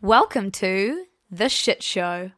Welcome 0.00 0.52
to 0.52 1.06
The 1.28 1.48
Shit 1.48 1.82
Show. 1.82 2.30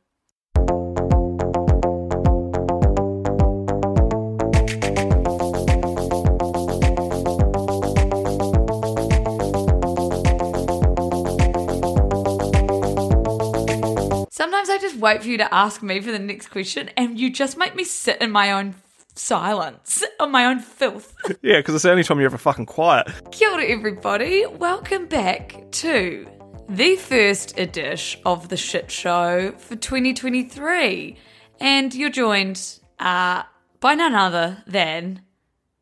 Sometimes 14.30 14.70
I 14.70 14.78
just 14.80 14.96
wait 14.96 15.20
for 15.20 15.28
you 15.28 15.36
to 15.36 15.54
ask 15.54 15.82
me 15.82 16.00
for 16.00 16.10
the 16.10 16.18
next 16.18 16.46
question 16.46 16.88
and 16.96 17.20
you 17.20 17.30
just 17.30 17.58
make 17.58 17.76
me 17.76 17.84
sit 17.84 18.22
in 18.22 18.30
my 18.30 18.52
own 18.52 18.74
silence, 19.14 20.02
on 20.18 20.30
my 20.30 20.46
own 20.46 20.60
filth. 20.60 21.14
Yeah, 21.42 21.58
because 21.58 21.74
it's 21.74 21.84
the 21.84 21.90
only 21.90 22.04
time 22.04 22.20
you're 22.20 22.26
ever 22.30 22.38
fucking 22.38 22.64
quiet. 22.64 23.06
Kia 23.32 23.50
ora, 23.50 23.64
everybody. 23.66 24.46
Welcome 24.46 25.08
back 25.08 25.62
to 25.72 26.26
the 26.70 26.94
first 26.96 27.58
edition 27.58 28.20
of 28.24 28.48
the 28.48 28.56
shit 28.56 28.90
show 28.90 29.52
for 29.58 29.74
2023. 29.76 31.16
And 31.58 31.94
you're 31.94 32.10
joined 32.10 32.78
uh, 32.98 33.42
by 33.80 33.94
none 33.94 34.14
other 34.14 34.62
than 34.66 35.22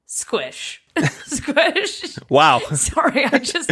Squish. 0.07 0.83
Squish. 1.27 2.19
Wow. 2.31 2.61
Sorry, 2.75 3.27
I 3.27 3.39
just. 3.39 3.71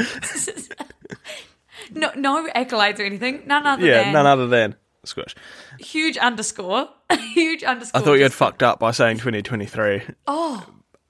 no, 1.90 2.12
no 2.14 2.46
accolades 2.54 3.00
or 3.00 3.04
anything. 3.04 3.42
None 3.46 3.66
other 3.66 3.80
than 3.80 3.90
yeah, 3.90 4.02
than. 4.04 4.12
none 4.12 4.26
other 4.26 4.46
than 4.46 4.76
Squish. 5.04 5.34
Huge 5.80 6.18
underscore. 6.18 6.88
huge 7.32 7.64
underscore. 7.64 8.00
I 8.00 8.04
thought 8.04 8.14
you 8.14 8.24
had 8.24 8.34
fucked 8.34 8.62
up 8.62 8.78
by 8.78 8.90
saying 8.90 9.16
2023, 9.16 10.02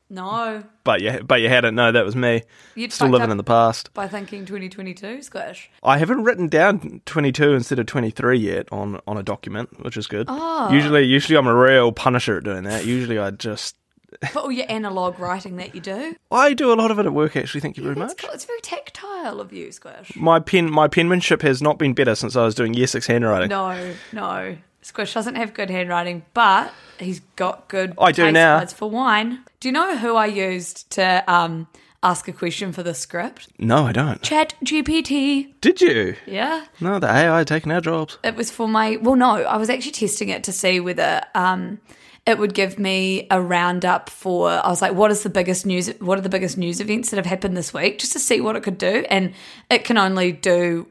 No. 0.09 0.63
but 0.85 1.01
you 1.03 1.21
but 1.27 1.41
you 1.41 1.49
hadn't. 1.49 1.75
No, 1.75 1.91
that 1.91 2.05
was 2.05 2.15
me. 2.15 2.43
You'd 2.75 2.93
Still 2.93 3.09
living 3.09 3.31
in 3.31 3.37
the 3.37 3.43
past. 3.45 3.93
By 3.93 4.07
thinking 4.09 4.47
2022, 4.47 5.23
Squish. 5.23 5.69
I 5.83 5.99
haven't 5.99 6.23
written 6.23 6.47
down 6.49 7.03
22 7.07 7.55
instead 7.55 7.79
of 7.79 7.87
23 7.87 8.39
yet 8.39 8.69
on 8.71 9.01
on 9.07 9.17
a 9.17 9.23
document, 9.23 9.85
which 9.85 9.97
is 9.97 10.07
good. 10.07 10.27
Oh. 10.29 10.71
Usually, 10.73 11.03
usually 11.05 11.37
I'm 11.37 11.47
a 11.49 11.55
real 11.55 11.91
punisher 11.93 12.39
at 12.39 12.45
doing 12.45 12.65
that. 12.65 12.85
Usually, 12.87 13.19
I 13.19 13.31
just 13.33 13.77
For 14.33 14.39
all 14.39 14.53
your 14.53 14.67
analog 14.71 15.19
writing 15.19 15.57
that 15.57 15.75
you 15.75 15.81
do. 15.81 16.15
I 16.31 16.55
do 16.55 16.73
a 16.73 16.75
lot 16.77 16.91
of 16.93 16.99
it 17.01 17.07
at 17.07 17.13
work. 17.13 17.37
Actually, 17.37 17.61
thank 17.61 17.77
you 17.77 17.83
very 17.83 17.93
It's, 17.95 17.99
much. 17.99 18.17
cool. 18.19 18.31
it's 18.33 18.45
very 18.45 18.61
tactile 18.61 19.41
of 19.41 19.53
you, 19.53 19.73
Squish. 19.73 20.15
My 20.17 20.39
pen 20.39 20.71
my 20.71 20.87
penmanship 20.87 21.43
has 21.43 21.61
not 21.61 21.79
been 21.79 21.93
better 21.93 22.15
since 22.15 22.37
I 22.37 22.45
was 22.45 22.55
doing 22.55 22.73
Year 22.75 22.87
Six 22.87 23.09
handwriting. 23.09 23.49
No, 23.49 23.95
no. 24.13 24.57
Squish 24.83 25.13
doesn't 25.15 25.35
have 25.35 25.53
good 25.53 25.69
handwriting, 25.69 26.25
but 26.33 26.73
he's 27.01 27.21
got 27.37 27.69
good 27.69 27.95
I 27.99 28.13
do 28.13 28.31
now. 28.33 28.59
buds 28.59 28.73
for 28.73 28.91
wine. 28.91 29.41
Do 29.61 29.69
you 29.69 29.73
know 29.73 29.97
who 29.97 30.17
I 30.17 30.27
used 30.27 30.91
to 30.93 31.25
um, 31.33 31.67
ask 32.03 32.29
a 32.29 32.33
question 32.33 32.73
for 32.73 32.83
the 32.83 32.95
script? 32.95 33.49
No, 33.59 33.87
I 33.87 33.93
don't. 33.93 34.23
Chat 34.23 34.55
GPT. 34.65 35.53
Did 35.61 35.81
you? 35.81 36.17
Yeah. 36.27 36.65
No, 36.81 36.99
the 36.99 37.09
AI 37.09 37.45
taking 37.45 37.73
our 37.73 37.81
jobs. 37.81 38.19
It 38.23 38.37
was 38.37 38.51
for 38.51 38.69
my 38.69 38.97
well 38.97 39.17
no, 39.17 39.43
I 39.43 39.57
was 39.57 39.71
actually 39.71 39.93
testing 39.93 40.29
it 40.29 40.45
to 40.45 40.53
see 40.53 40.81
whether 40.81 41.23
um 41.35 41.81
it 42.27 42.39
would 42.39 42.55
give 42.55 42.77
me 42.79 43.27
a 43.31 43.41
roundup 43.41 44.11
for 44.11 44.51
I 44.51 44.69
was 44.69 44.83
like, 44.83 44.95
what 44.95 45.11
is 45.11 45.23
the 45.23 45.31
biggest 45.31 45.65
news 45.65 45.89
what 46.01 46.19
are 46.19 46.23
the 46.23 46.29
biggest 46.29 46.59
news 46.59 46.81
events 46.81 47.11
that 47.11 47.17
have 47.17 47.27
happened 47.27 47.57
this 47.57 47.73
week? 47.73 47.99
Just 47.99 48.13
to 48.13 48.19
see 48.19 48.41
what 48.41 48.57
it 48.57 48.63
could 48.63 48.79
do. 48.79 49.05
And 49.11 49.33
it 49.71 49.85
can 49.85 49.99
only 49.99 50.33
do 50.33 50.89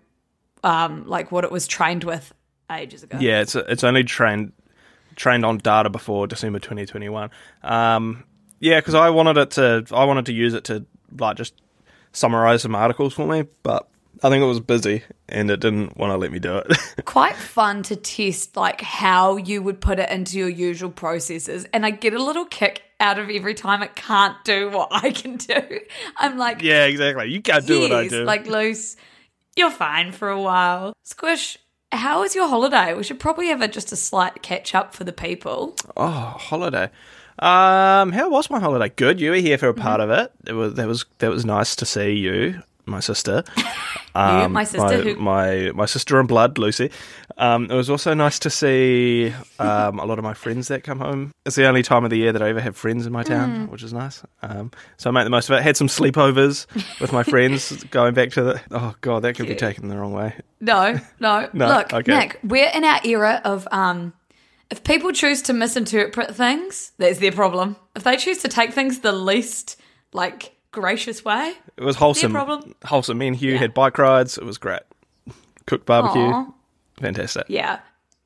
um 0.64 1.06
like 1.08 1.32
what 1.32 1.44
it 1.44 1.52
was 1.52 1.68
trained 1.68 2.04
with 2.04 2.34
ages 2.72 3.04
ago. 3.04 3.18
Yeah, 3.20 3.42
it's 3.42 3.56
it's 3.56 3.84
only 3.84 4.04
trained 4.04 4.52
trained 5.16 5.46
on 5.46 5.58
data 5.58 5.90
before 5.90 6.28
December 6.28 6.60
2021. 6.60 7.30
Um, 7.64 8.24
yeah, 8.60 8.80
because 8.80 8.94
I 8.96 9.10
wanted 9.10 9.38
it 9.38 9.52
to 9.52 9.86
I 9.92 10.06
wanted 10.06 10.26
to 10.28 10.34
use 10.34 10.54
it 10.54 10.64
to 10.66 10.86
like 11.20 11.38
just 11.38 11.54
summarize 12.12 12.62
some 12.62 12.76
articles 12.76 13.14
for 13.14 13.28
me, 13.28 13.46
but 13.64 13.88
I 14.24 14.30
think 14.30 14.42
it 14.42 14.48
was 14.48 14.60
busy 14.60 15.04
and 15.28 15.52
it 15.52 15.60
didn't 15.60 15.98
want 15.98 16.12
to 16.12 16.18
let 16.18 16.32
me 16.32 16.40
do 16.40 16.58
it. 16.58 16.78
quite 17.06 17.36
fun 17.36 17.84
to 17.84 17.96
test 17.96 18.56
like 18.56 18.82
how 18.82 19.38
you 19.38 19.62
would 19.62 19.82
put 19.82 20.00
it 20.00 20.10
into 20.10 20.38
your 20.38 20.50
usual 20.50 20.90
processes 20.90 21.66
and 21.74 21.86
i 21.86 21.92
get 21.92 22.14
a 22.14 22.24
little 22.24 22.46
kick 22.46 22.84
out 23.00 23.20
of 23.20 23.30
every 23.30 23.54
time 23.54 23.84
it 23.84 23.96
can't 23.96 24.36
do 24.46 24.70
what 24.70 24.88
i 24.92 25.12
can 25.12 25.36
do 25.36 25.80
i'm 26.18 26.38
like 26.38 26.62
yeah, 26.62 26.86
exactly. 26.86 27.30
You 27.30 27.42
can't 27.42 27.66
do 27.66 27.82
what 27.82 27.92
I 27.92 28.08
do. 28.08 28.24
like 28.24 28.48
loose 28.48 28.96
you're 29.56 29.72
fine 29.72 30.12
for 30.12 30.30
a 30.30 30.40
while 30.40 30.94
squish 31.04 31.58
how 31.96 32.22
was 32.22 32.36
your 32.36 32.48
holiday 32.48 32.94
we 32.94 33.04
should 33.04 33.20
probably 33.20 33.48
have 33.48 33.62
a, 33.62 33.68
just 33.68 33.92
a 33.92 33.96
slight 33.96 34.42
catch 34.42 34.76
up 34.76 34.94
for 34.94 35.04
the 35.04 35.14
people 35.14 35.76
oh, 35.98 36.10
holiday. 36.38 36.90
Um, 37.40 38.14
how 38.14 38.30
was 38.30 38.50
my 38.50 38.60
holiday? 38.62 38.88
Good. 38.96 39.20
You 39.20 39.32
were 39.32 39.36
here 39.38 39.58
for 39.58 39.68
a 39.68 39.74
part 39.74 40.00
Mm-hmm. 40.00 40.12
of 40.12 40.20
it. 40.20 40.32
It 40.48 40.54
was 40.54 40.76
that 40.76 40.88
was 40.88 41.06
that 41.20 41.30
was 41.30 41.44
nice 41.46 41.76
to 41.78 41.86
see 41.86 42.12
you, 42.14 42.62
my 42.86 43.00
sister. 43.02 43.44
Um, 44.18 44.54
my 44.54 44.64
sister 44.64 44.80
my, 44.80 44.96
who- 45.04 45.16
my 45.18 45.72
my 45.76 45.86
sister 45.86 46.18
in 46.22 46.26
blood, 46.28 46.58
Lucy. 46.58 46.90
Um, 47.38 47.70
it 47.70 47.74
was 47.76 47.90
also 47.90 48.14
nice 48.14 48.40
to 48.40 48.50
see 48.50 49.34
um, 49.60 50.00
a 50.00 50.06
lot 50.06 50.18
of 50.20 50.24
my 50.24 50.34
friends 50.34 50.70
that 50.70 50.84
come 50.86 51.00
home. 51.00 51.32
It's 51.46 51.56
the 51.58 51.66
only 51.68 51.84
time 51.84 52.06
of 52.06 52.10
the 52.10 52.18
year 52.18 52.32
that 52.32 52.42
I 52.42 52.48
ever 52.50 52.62
have 52.62 52.78
friends 52.78 53.06
in 53.06 53.12
my 53.12 53.24
town, 53.24 53.68
Mm. 53.68 53.70
which 53.70 53.84
is 53.84 53.92
nice. 53.92 54.24
Um, 54.42 54.72
so 54.98 55.10
I 55.10 55.14
make 55.14 55.26
the 55.26 55.30
most 55.30 55.50
of 55.50 55.58
it. 55.58 55.62
Had 55.64 55.76
some 55.76 55.88
sleepovers 55.88 56.66
with 57.02 57.12
my 57.12 57.24
friends, 57.24 57.84
going 57.92 58.14
back 58.14 58.30
to 58.32 58.44
the. 58.44 58.62
Oh 58.72 58.96
god, 59.02 59.24
that 59.24 59.36
could 59.36 59.48
be 59.48 59.56
taken 59.56 59.90
the 59.90 59.98
wrong 59.98 60.14
way. 60.14 60.34
no 60.62 61.00
no, 61.20 61.50
No, 61.54 61.68
look 61.68 61.94
okay. 61.94 62.18
nick 62.18 62.40
we're 62.44 62.70
in 62.74 62.84
our 62.86 63.02
era 63.04 63.42
of 63.44 63.68
um 63.72 64.14
if 64.72 64.84
people 64.84 65.12
choose 65.12 65.42
to 65.44 65.54
misinterpret 65.54 66.34
things 66.36 66.92
that's 66.98 67.20
their 67.20 67.32
problem 67.34 67.76
if 67.96 68.04
they 68.04 68.16
choose 68.18 68.40
to 68.40 68.48
take 68.48 68.74
things 68.74 69.00
the 69.02 69.12
least 69.12 69.76
like 70.14 70.56
gracious 70.72 71.24
way 71.26 71.54
It 71.78 71.84
was 71.84 71.98
wholesome. 71.98 72.32
problem. 72.32 72.74
Wholesome. 72.86 73.18
Me 73.18 73.28
and 73.28 73.36
Hugh 73.36 73.58
had 73.58 73.74
bike 73.74 73.98
rides. 73.98 74.38
It 74.38 74.44
was 74.46 74.58
great. 74.58 74.82
Cooked 75.68 75.86
barbecue. 75.86 76.22
Aw. 76.22 76.46
Fantastic. 77.00 77.46
Yeah. 77.48 77.80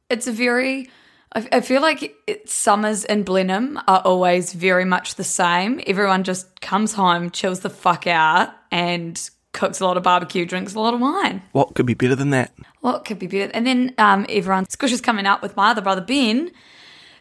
It's 0.10 0.28
a 0.28 0.32
very, 0.32 0.90
I, 1.34 1.48
I 1.52 1.62
feel 1.62 1.82
like 1.82 2.16
it, 2.28 2.50
summers 2.50 3.06
in 3.06 3.24
Blenheim 3.24 3.80
are 3.88 4.02
always 4.04 4.54
very 4.54 4.86
much 4.86 5.16
the 5.16 5.24
same. 5.24 5.82
Everyone 5.86 6.24
just 6.24 6.62
comes 6.62 6.94
home, 6.94 7.30
chills 7.30 7.62
the 7.62 7.70
fuck 7.70 8.08
out, 8.08 8.50
and 8.72 9.30
cooks 9.52 9.80
a 9.80 9.86
lot 9.86 9.98
of 9.98 10.04
barbecue, 10.04 10.46
drinks 10.46 10.76
a 10.76 10.80
lot 10.80 10.94
of 10.94 11.00
wine. 11.00 11.42
What 11.52 11.76
could 11.76 11.86
be 11.86 11.94
better 11.94 12.16
than 12.16 12.30
that? 12.32 12.54
What 12.82 13.06
could 13.06 13.20
be 13.20 13.28
better? 13.28 13.52
And 13.54 13.66
then 13.66 13.94
um, 13.98 14.26
everyone, 14.30 14.70
Squish 14.70 14.92
is 14.92 15.02
coming 15.02 15.26
out 15.26 15.42
with 15.42 15.56
my 15.56 15.72
other 15.72 15.82
brother, 15.82 16.02
Ben, 16.02 16.52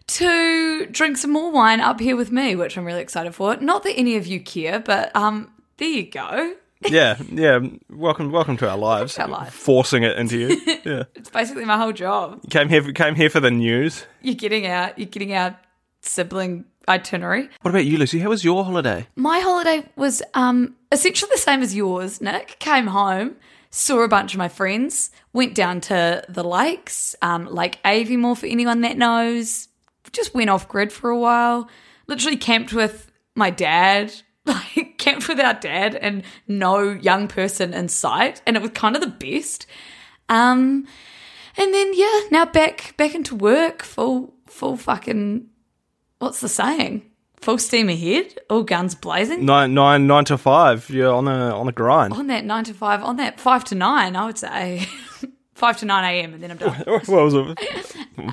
to 0.08 0.86
drink 0.86 1.16
some 1.16 1.32
more 1.32 1.50
wine 1.50 1.80
up 1.80 2.00
here 2.00 2.16
with 2.16 2.30
me, 2.30 2.56
which 2.56 2.78
I'm 2.78 2.84
really 2.84 3.02
excited 3.02 3.34
for. 3.34 3.56
Not 3.56 3.82
that 3.82 3.94
any 3.98 4.16
of 4.16 4.26
you 4.26 4.40
care, 4.40 4.78
but 4.80 5.14
um, 5.16 5.50
there 5.78 5.88
you 5.88 6.10
go. 6.10 6.54
Yeah, 6.86 7.18
yeah. 7.30 7.60
Welcome, 7.90 8.30
welcome 8.30 8.56
to 8.58 8.68
our 8.70 8.76
lives. 8.78 9.18
Our 9.18 9.28
lives. 9.28 9.54
Forcing 9.54 10.02
it 10.04 10.16
into 10.18 10.38
you. 10.38 10.60
Yeah, 10.84 11.04
It's 11.16 11.28
basically 11.30 11.64
my 11.66 11.76
whole 11.76 11.92
job. 11.92 12.40
came 12.50 12.68
here, 12.68 12.92
came 12.92 13.14
here 13.14 13.28
for 13.28 13.40
the 13.40 13.50
news. 13.50 14.06
You're 14.22 14.34
getting 14.36 14.66
out. 14.66 14.98
you're 14.98 15.06
getting 15.08 15.34
our 15.34 15.58
sibling 16.00 16.64
itinerary. 16.88 17.48
What 17.62 17.70
about 17.70 17.84
you, 17.84 17.98
Lucy? 17.98 18.18
How 18.20 18.30
was 18.30 18.42
your 18.44 18.64
holiday? 18.64 19.06
My 19.16 19.40
holiday 19.40 19.84
was 19.96 20.22
um, 20.34 20.76
essentially 20.92 21.30
the 21.34 21.38
same 21.40 21.62
as 21.62 21.74
yours, 21.74 22.20
Nick. 22.22 22.58
Came 22.58 22.86
home, 22.86 23.36
saw 23.70 24.02
a 24.02 24.08
bunch 24.08 24.32
of 24.32 24.38
my 24.38 24.48
friends, 24.48 25.10
went 25.34 25.54
down 25.54 25.80
to 25.82 26.24
the 26.28 26.44
lakes, 26.44 27.14
um, 27.20 27.46
Lake 27.46 27.78
Aviemore 27.84 28.38
for 28.38 28.46
anyone 28.46 28.80
that 28.82 28.96
knows. 28.96 29.68
Just 30.12 30.32
went 30.32 30.48
off 30.48 30.68
grid 30.68 30.90
for 30.92 31.10
a 31.10 31.18
while. 31.18 31.68
Literally 32.06 32.38
camped 32.38 32.72
with 32.72 33.10
my 33.34 33.50
dad, 33.50 34.10
like 34.46 34.87
camped 35.08 35.28
with 35.28 35.40
our 35.40 35.54
dad 35.54 35.94
and 35.94 36.22
no 36.46 36.80
young 36.90 37.28
person 37.28 37.72
in 37.72 37.88
sight, 37.88 38.42
and 38.46 38.56
it 38.56 38.62
was 38.62 38.72
kind 38.72 38.94
of 38.94 39.02
the 39.02 39.08
best. 39.08 39.66
Um, 40.28 40.86
and 41.56 41.74
then 41.74 41.92
yeah, 41.94 42.20
now 42.30 42.44
back 42.44 42.94
back 42.96 43.14
into 43.14 43.34
work, 43.34 43.82
full 43.82 44.34
full 44.46 44.76
fucking 44.76 45.46
what's 46.18 46.40
the 46.40 46.48
saying? 46.48 47.02
Full 47.40 47.58
steam 47.58 47.88
ahead, 47.88 48.38
all 48.50 48.64
guns 48.64 48.94
blazing. 48.96 49.44
Nine, 49.44 49.72
nine, 49.72 50.06
nine 50.06 50.24
to 50.26 50.36
five. 50.36 50.90
You're 50.90 51.12
on 51.12 51.28
a 51.28 51.56
on 51.58 51.68
a 51.68 51.72
grind. 51.72 52.12
On 52.12 52.26
that 52.26 52.44
nine 52.44 52.64
to 52.64 52.74
five, 52.74 53.02
on 53.02 53.16
that 53.16 53.40
five 53.40 53.64
to 53.66 53.74
nine, 53.74 54.16
I 54.16 54.26
would 54.26 54.38
say. 54.38 54.86
five 55.54 55.76
to 55.78 55.86
nine 55.86 56.04
a.m. 56.04 56.34
and 56.34 56.42
then 56.42 56.50
I'm 56.52 56.56
done. 56.56 56.72
what 56.86 57.08
was 57.08 57.34
it? 57.34 57.58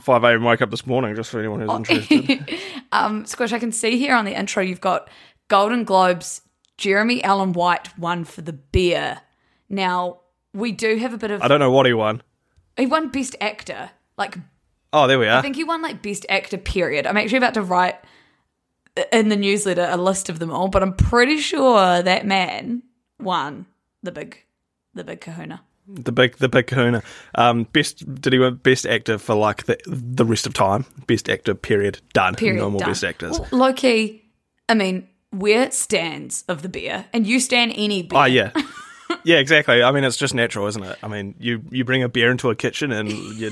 Five 0.04 0.24
a.m. 0.24 0.44
Wake 0.44 0.62
up 0.62 0.72
this 0.72 0.86
morning, 0.86 1.16
just 1.16 1.30
for 1.30 1.39
anyone 1.39 1.62
who's 1.62 1.69
interested. 2.01 2.60
um, 2.92 3.25
Squish, 3.25 3.54
I 3.54 3.60
can 3.60 3.72
see 3.72 3.98
here 3.98 4.16
on 4.16 4.25
the 4.25 4.38
intro 4.38 4.62
you've 4.62 4.81
got 4.81 5.10
Golden 5.48 5.83
Globes. 5.83 6.42
Jeremy 6.77 7.24
Allen 7.24 7.54
White 7.54 7.98
won 7.98 8.24
for 8.25 8.42
The 8.42 8.54
Bear. 8.54 9.22
Now, 9.69 10.19
we 10.54 10.72
do 10.72 10.98
have 10.98 11.13
a 11.13 11.18
bit 11.18 11.31
of. 11.31 11.42
I 11.42 11.48
don't 11.48 11.60
know 11.60 11.72
what 11.72 11.86
he 11.86 11.94
won. 11.94 12.22
He 12.77 12.86
won 12.86 13.10
Best 13.10 13.36
Actor. 13.39 13.92
Like, 14.18 14.38
Oh, 14.94 15.07
there 15.07 15.19
we 15.19 15.27
are. 15.27 15.38
I 15.38 15.42
think 15.42 15.57
he 15.57 15.63
won 15.66 15.81
like 15.81 16.01
Best 16.01 16.25
Actor, 16.30 16.57
period. 16.60 17.06
I'm 17.06 17.18
actually 17.18 17.39
about 17.39 17.56
to 17.56 17.62
write 17.62 17.95
in 19.12 19.27
the 19.30 19.36
newsletter 19.36 19.88
a 19.89 19.98
list 19.98 20.30
of 20.30 20.39
them 20.39 20.51
all, 20.51 20.69
but 20.69 20.81
I'm 20.81 20.94
pretty 20.94 21.38
sure 21.39 22.01
that 22.01 22.25
man 22.25 22.81
won 23.19 23.66
the 24.04 24.12
big, 24.13 24.45
the 24.94 25.04
big 25.04 25.19
kahuna. 25.22 25.62
The 25.88 26.12
big, 26.12 26.38
the 26.38 26.50
big 26.50 26.66
Kahuna. 26.66 27.04
Um, 27.36 27.66
best 27.66 28.00
did 28.22 28.33
he 28.33 28.39
win 28.39 28.56
best 28.56 28.88
actor 28.88 29.19
for 29.19 29.36
like 29.36 29.66
the 29.66 29.77
the 29.86 30.25
rest 30.25 30.48
of 30.48 30.54
time? 30.56 30.86
Best 31.06 31.30
actor, 31.30 31.54
period. 31.54 32.00
Done. 32.13 32.33
Period. 32.33 32.60
no 32.60 32.72
more 32.72 32.80
done. 32.80 32.89
best 32.89 33.04
actors. 33.04 33.38
Well, 33.39 33.48
low 33.51 33.74
key, 33.74 34.24
I 34.68 34.74
mean, 34.74 35.07
we're 35.40 35.72
stands 35.72 36.44
of 36.48 36.62
the 36.62 36.70
Bear, 36.70 37.06
and 37.14 37.28
you 37.28 37.40
stand 37.40 37.74
any 37.76 38.04
beer. 38.04 38.20
Oh 38.20 38.26
yeah, 38.26 38.52
yeah, 39.24 39.38
exactly. 39.38 39.84
I 39.84 39.92
mean, 39.92 40.04
it's 40.04 40.18
just 40.18 40.34
natural, 40.34 40.68
isn't 40.68 40.84
it? 40.84 40.98
I 41.04 41.08
mean, 41.08 41.36
you 41.40 41.62
you 41.70 41.84
bring 41.84 42.04
a 42.04 42.10
beer 42.10 42.32
into 42.32 42.50
a 42.50 42.56
kitchen 42.56 42.92
and 42.92 43.12
you're, 43.12 43.52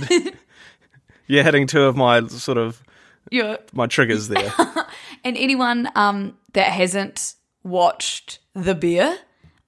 you're 1.28 1.44
hitting 1.44 1.68
two 1.68 1.84
of 1.84 1.96
my 1.96 2.26
sort 2.28 2.58
of 2.58 2.84
You're, 3.30 3.60
my 3.74 3.88
triggers 3.88 4.28
there. 4.28 4.54
and 5.24 5.38
anyone 5.38 5.90
um, 5.96 6.38
that 6.54 6.68
hasn't 6.68 7.36
watched 7.64 8.40
the 8.54 8.76
Bear, 8.76 9.18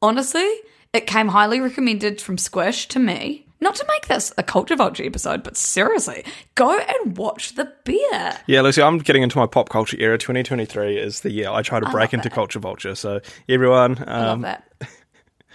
honestly, 0.01 0.49
it 0.93 1.07
came 1.07 1.29
highly 1.29 1.59
recommended 1.59 2.21
from 2.21 2.37
Squish 2.37 2.87
to 2.89 2.99
me. 2.99 3.44
Not 3.61 3.75
to 3.75 3.85
make 3.87 4.07
this 4.07 4.33
a 4.37 4.43
culture 4.43 4.75
vulture 4.75 5.03
episode, 5.03 5.41
but 5.43 5.55
seriously, 5.55 6.25
go 6.55 6.77
and 6.77 7.17
watch 7.17 7.55
the 7.55 7.71
Bear. 7.85 8.39
yeah, 8.47 8.61
Lucy, 8.61 8.81
I'm 8.81 8.97
getting 8.97 9.23
into 9.23 9.37
my 9.37 9.45
pop 9.45 9.69
culture 9.69 9.97
era. 9.99 10.17
2023 10.17 10.97
is 10.97 11.21
the 11.21 11.31
year 11.31 11.49
I 11.49 11.61
try 11.61 11.79
to 11.79 11.89
break 11.89 12.13
into 12.13 12.29
that. 12.29 12.35
culture 12.35 12.59
vulture. 12.59 12.95
So 12.95 13.21
everyone, 13.47 14.03
I 14.07 14.19
love 14.19 14.33
um, 14.33 14.41
that. 14.41 14.69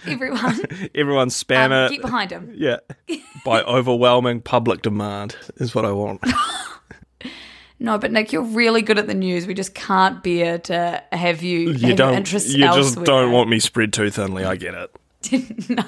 Everyone, 0.07 0.59
everyone 0.95 1.27
spam 1.27 1.65
um, 1.65 1.73
it. 1.73 1.91
get 1.91 2.01
behind 2.01 2.31
him. 2.31 2.51
Yeah, 2.55 2.77
by 3.45 3.61
overwhelming 3.61 4.41
public 4.41 4.81
demand 4.81 5.35
is 5.57 5.75
what 5.75 5.85
I 5.85 5.91
want. 5.91 6.23
No, 7.77 7.97
but 7.97 8.11
Nick, 8.11 8.31
you're 8.31 8.43
really 8.43 8.81
good 8.83 8.99
at 8.99 9.05
the 9.07 9.13
news. 9.13 9.45
We 9.45 9.55
just 9.55 9.73
can't 9.73 10.23
bear 10.23 10.59
to 10.59 11.03
have 11.11 11.41
you, 11.41 11.71
You 11.71 11.95
don't. 11.95 12.31
You 12.31 12.65
just 12.73 13.03
don't 13.03 13.31
want 13.31 13.49
me 13.49 13.59
spread 13.59 13.91
too 13.93 14.09
thinly. 14.11 14.43
I 14.43 14.55
get 14.55 14.73
it. 14.73 15.69
no. 15.69 15.83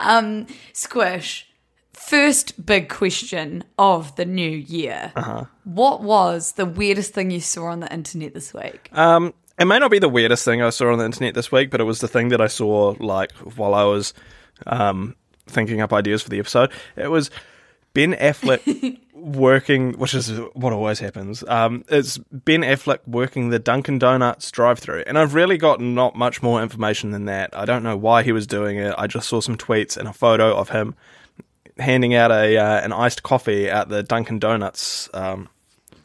Um, 0.00 0.46
Squish. 0.72 1.46
First 1.92 2.64
big 2.64 2.88
question 2.88 3.62
of 3.78 4.16
the 4.16 4.24
new 4.24 4.50
year. 4.50 5.12
Uh-huh. 5.14 5.44
What 5.64 6.02
was 6.02 6.52
the 6.52 6.66
weirdest 6.66 7.12
thing 7.12 7.30
you 7.30 7.40
saw 7.40 7.66
on 7.66 7.80
the 7.80 7.92
internet 7.92 8.34
this 8.34 8.54
week? 8.54 8.88
Um, 8.92 9.34
it 9.58 9.66
may 9.66 9.78
not 9.78 9.90
be 9.90 9.98
the 9.98 10.08
weirdest 10.08 10.44
thing 10.44 10.62
I 10.62 10.70
saw 10.70 10.90
on 10.90 10.98
the 10.98 11.04
internet 11.04 11.34
this 11.34 11.52
week, 11.52 11.70
but 11.70 11.80
it 11.80 11.84
was 11.84 12.00
the 12.00 12.08
thing 12.08 12.28
that 12.30 12.40
I 12.40 12.46
saw 12.46 12.96
like 12.98 13.32
while 13.32 13.74
I 13.74 13.84
was 13.84 14.14
um, 14.66 15.14
thinking 15.46 15.82
up 15.82 15.92
ideas 15.92 16.22
for 16.22 16.30
the 16.30 16.38
episode. 16.38 16.72
It 16.96 17.08
was 17.08 17.30
Ben 17.92 18.14
Affleck 18.14 18.98
working, 19.14 19.98
which 19.98 20.14
is 20.14 20.30
what 20.54 20.72
always 20.72 20.98
happens. 20.98 21.44
Um, 21.46 21.84
it's 21.88 22.18
Ben 22.18 22.62
Affleck 22.62 23.00
working 23.06 23.50
the 23.50 23.58
Dunkin' 23.58 23.98
Donuts 23.98 24.50
drive-through, 24.50 25.04
and 25.06 25.18
I've 25.18 25.34
really 25.34 25.58
got 25.58 25.80
not 25.80 26.14
much 26.16 26.42
more 26.42 26.62
information 26.62 27.10
than 27.10 27.26
that. 27.26 27.50
I 27.56 27.64
don't 27.64 27.82
know 27.82 27.96
why 27.96 28.22
he 28.22 28.32
was 28.32 28.46
doing 28.46 28.78
it. 28.78 28.94
I 28.96 29.06
just 29.06 29.28
saw 29.28 29.40
some 29.40 29.56
tweets 29.56 29.96
and 29.96 30.08
a 30.08 30.12
photo 30.12 30.54
of 30.56 30.70
him 30.70 30.94
handing 31.78 32.14
out 32.14 32.30
a 32.30 32.56
uh, 32.56 32.80
an 32.80 32.92
iced 32.92 33.22
coffee 33.22 33.68
at 33.68 33.88
the 33.88 34.02
Dunkin' 34.02 34.38
Donuts 34.38 35.08
um, 35.14 35.48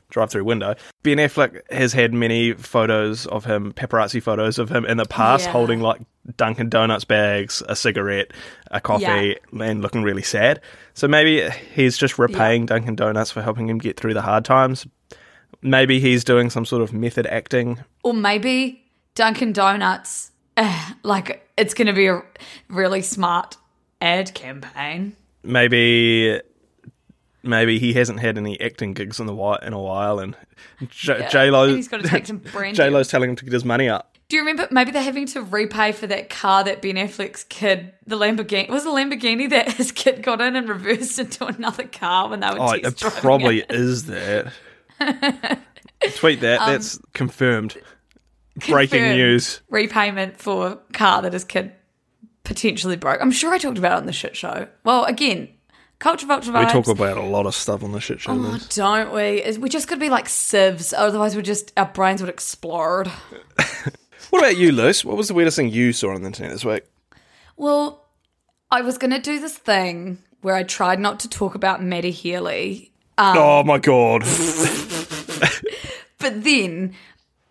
drive-through 0.09 0.43
window. 0.43 0.75
Ben 1.03 1.17
Affleck 1.17 1.61
has 1.71 1.93
had 1.93 2.13
many 2.13 2.53
photos 2.53 3.25
of 3.27 3.45
him, 3.45 3.73
paparazzi 3.73 4.21
photos 4.21 4.59
of 4.59 4.69
him 4.69 4.85
in 4.85 4.97
the 4.97 5.05
past, 5.05 5.45
Yeah. 5.45 5.51
holding 5.51 5.81
like 5.81 6.01
Dunkin' 6.37 6.69
Donuts 6.69 7.05
bags, 7.05 7.61
a 7.67 7.75
cigarette, 7.75 8.31
a 8.71 8.79
coffee, 8.81 9.37
and 9.59 9.81
looking 9.81 10.03
really 10.03 10.23
sad. 10.23 10.61
So 10.93 11.07
maybe 11.07 11.49
he's 11.75 11.97
just 11.97 12.17
repaying 12.17 12.65
Dunkin' 12.65 12.95
Donuts 12.95 13.31
for 13.31 13.41
helping 13.41 13.67
him 13.69 13.77
get 13.77 13.99
through 13.99 14.13
the 14.13 14.21
hard 14.21 14.45
times. 14.45 14.87
Maybe 15.61 15.99
he's 15.99 16.23
doing 16.23 16.49
some 16.49 16.65
sort 16.65 16.81
of 16.81 16.93
method 16.93 17.27
acting. 17.27 17.83
Or 18.03 18.13
maybe 18.13 18.83
Dunkin' 19.15 19.53
Donuts, 19.53 20.31
eh, 20.57 20.91
like 21.03 21.47
it's 21.57 21.73
going 21.73 21.87
to 21.87 21.93
be 21.93 22.07
a 22.07 22.21
really 22.69 23.01
smart 23.01 23.57
ad 24.01 24.33
campaign. 24.33 25.15
Maybe. 25.43 26.39
Maybe 27.45 27.80
he 27.80 27.94
hasn't 27.94 28.19
had 28.19 28.38
any 28.38 28.59
acting 28.59 28.94
gigs 28.94 29.19
in 29.19 29.30
a 29.30 29.33
while, 29.33 29.57
in 29.57 29.74
a 29.74 29.80
while, 29.80 30.19
and 30.19 30.36
J- 30.89 31.27
J 31.31 31.51
Lo, 31.51 31.65
and 31.65 31.75
he's 31.75 31.88
gotta 31.88 32.07
take 32.07 32.25
some 32.25 32.38
brand 32.51 32.75
J 32.75 32.89
Lo's 32.89 33.07
telling 33.07 33.30
him 33.30 33.36
to 33.38 33.45
get 33.45 33.53
his 33.53 33.63
money 33.65 33.88
up. 33.88 34.12
Do 34.27 34.36
you 34.38 34.42
remember? 34.42 34.68
Maybe 34.71 34.89
they're 34.92 35.03
having 35.03 35.27
to 35.27 35.42
repay 35.44 35.92
for 35.92 36.07
that 36.07 36.31
car 36.31 36.63
that 36.63 36.81
Ben 36.81 36.95
Affleck's 36.95 37.44
kid, 37.44 37.94
the 38.07 38.15
Lamborghini, 38.18 38.68
was 38.69 38.83
a 38.83 38.89
Lamborghini 38.89 39.47
that 39.51 39.74
his 39.74 39.92
kid 39.92 40.24
got 40.24 40.42
in 40.42 40.56
and 40.56 40.68
reversed 40.68 41.19
into 41.19 41.45
another 41.45 41.83
car 41.83 42.30
when 42.30 42.39
they 42.39 42.47
were 42.50 42.57
Oh, 42.59 42.71
it 42.71 42.97
probably 43.00 43.59
it. 43.59 43.71
is 43.71 44.06
that. 44.06 44.51
Tweet 46.15 46.41
that. 46.41 46.59
That's 46.65 47.00
confirmed. 47.13 47.77
Breaking 48.68 49.03
Um, 49.03 49.09
news. 49.12 49.62
repayment 49.69 50.38
for 50.39 50.80
car 50.94 51.21
that 51.21 51.33
his 51.33 51.44
kid 51.44 51.74
potentially 52.44 52.95
broke. 52.95 53.19
I'm 53.21 53.31
sure 53.31 53.53
I 53.53 53.57
talked 53.57 53.77
about 53.77 53.94
it 53.94 53.98
on 53.98 54.06
the 54.06 54.13
shit 54.13 54.36
show. 54.36 54.68
Well, 54.83 55.03
again, 55.06 55.50
culture 56.05 56.27
vulture 56.27 56.51
We 56.51 56.65
talk 56.67 56.87
about 56.87 57.17
a 57.17 57.23
lot 57.23 57.47
of 57.47 57.55
stuff 57.55 57.83
on 57.83 57.91
the 57.91 57.99
shit 57.99 58.21
show. 58.21 58.31
Oh, 58.31 58.59
don't 58.69 59.11
we? 59.11 59.57
We 59.57 59.69
just 59.69 59.87
could 59.87 59.99
be 59.99 60.09
like 60.11 60.29
sieves, 60.29 60.93
otherwise 60.93 61.35
we 61.35 61.41
just 61.41 61.73
our 61.75 61.87
brains 61.87 62.21
would 62.21 62.29
explode. 62.29 63.11
What 64.31 64.39
about 64.39 64.57
you, 64.57 64.71
Luce? 64.71 65.05
What 65.05 65.15
was 65.17 65.27
the 65.27 65.33
weirdest 65.33 65.55
thing 65.55 65.69
you 65.69 65.93
saw 65.93 66.09
on 66.09 66.21
the 66.21 66.27
internet 66.27 66.51
this 66.51 66.65
week? 66.65 66.83
Well, 67.55 68.03
I 68.71 68.81
was 68.81 68.97
going 68.97 69.11
to 69.11 69.19
do 69.19 69.39
this 69.39 69.55
thing 69.55 70.17
where 70.41 70.55
I 70.55 70.63
tried 70.63 70.99
not 70.99 71.19
to 71.21 71.29
talk 71.29 71.55
about 71.55 71.81
Matty 71.81 72.11
Healy, 72.11 72.91
Um, 73.17 73.37
oh 73.37 73.63
my 73.63 73.77
god. 73.77 74.21
but 76.19 76.43
then 76.43 76.95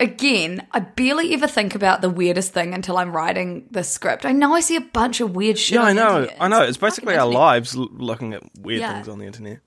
again, 0.04 0.66
I 0.72 0.80
barely 0.80 1.32
ever 1.34 1.46
think 1.48 1.74
about 1.74 2.00
the 2.02 2.10
weirdest 2.10 2.52
thing 2.52 2.72
until 2.74 2.96
I'm 2.96 3.10
writing 3.12 3.66
the 3.70 3.82
script. 3.82 4.24
I 4.24 4.32
know 4.32 4.54
I 4.54 4.60
see 4.60 4.76
a 4.76 4.80
bunch 4.80 5.20
of 5.20 5.34
weird 5.34 5.58
shit. 5.58 5.74
yeah, 5.76 5.82
I 5.82 5.92
know. 5.92 6.28
I 6.38 6.48
know. 6.48 6.62
It's 6.62 6.76
basically 6.76 7.16
our 7.16 7.26
lives 7.26 7.74
l- 7.76 7.88
looking 7.92 8.32
at 8.34 8.42
weird 8.60 8.80
Yeah. 8.80 8.94
things 8.94 9.08
on 9.08 9.18
the 9.18 9.26
internet. 9.26 9.60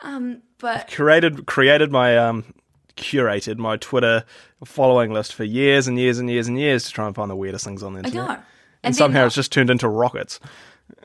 Um, 0.00 0.42
But 0.58 0.88
Curated 0.88 1.46
created 1.46 1.92
my 1.92 2.16
um 2.18 2.44
curated 2.96 3.58
my 3.58 3.76
Twitter 3.76 4.24
following 4.64 5.12
list 5.12 5.32
for 5.34 5.44
years 5.44 5.86
and 5.86 5.98
years 5.98 6.18
and 6.18 6.28
years 6.28 6.48
and 6.48 6.58
years 6.58 6.84
to 6.86 6.92
try 6.92 7.06
and 7.06 7.14
find 7.14 7.30
the 7.30 7.36
weirdest 7.36 7.64
things 7.64 7.82
on 7.82 7.92
the 7.92 8.00
internet. 8.00 8.24
I 8.24 8.26
know. 8.26 8.32
And, 8.34 8.42
then, 8.82 8.92
somehow 8.94 9.26
it's 9.26 9.34
just 9.34 9.52
turned 9.52 9.70
into 9.70 9.88
rockets. 9.88 10.40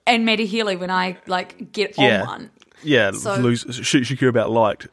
and 0.07 0.25
Matty 0.25 0.45
Healy 0.45 0.75
when 0.75 0.89
I 0.91 1.17
like 1.27 1.71
get 1.71 1.97
Yeah. 1.97 2.21
on 2.21 2.27
one. 2.27 2.51
Yeah, 2.83 3.11
So- 3.11 3.35
lose, 3.35 3.65
shoot 3.83 4.03
Shakira 4.03 4.29
about 4.29 4.49
liked. 4.51 4.87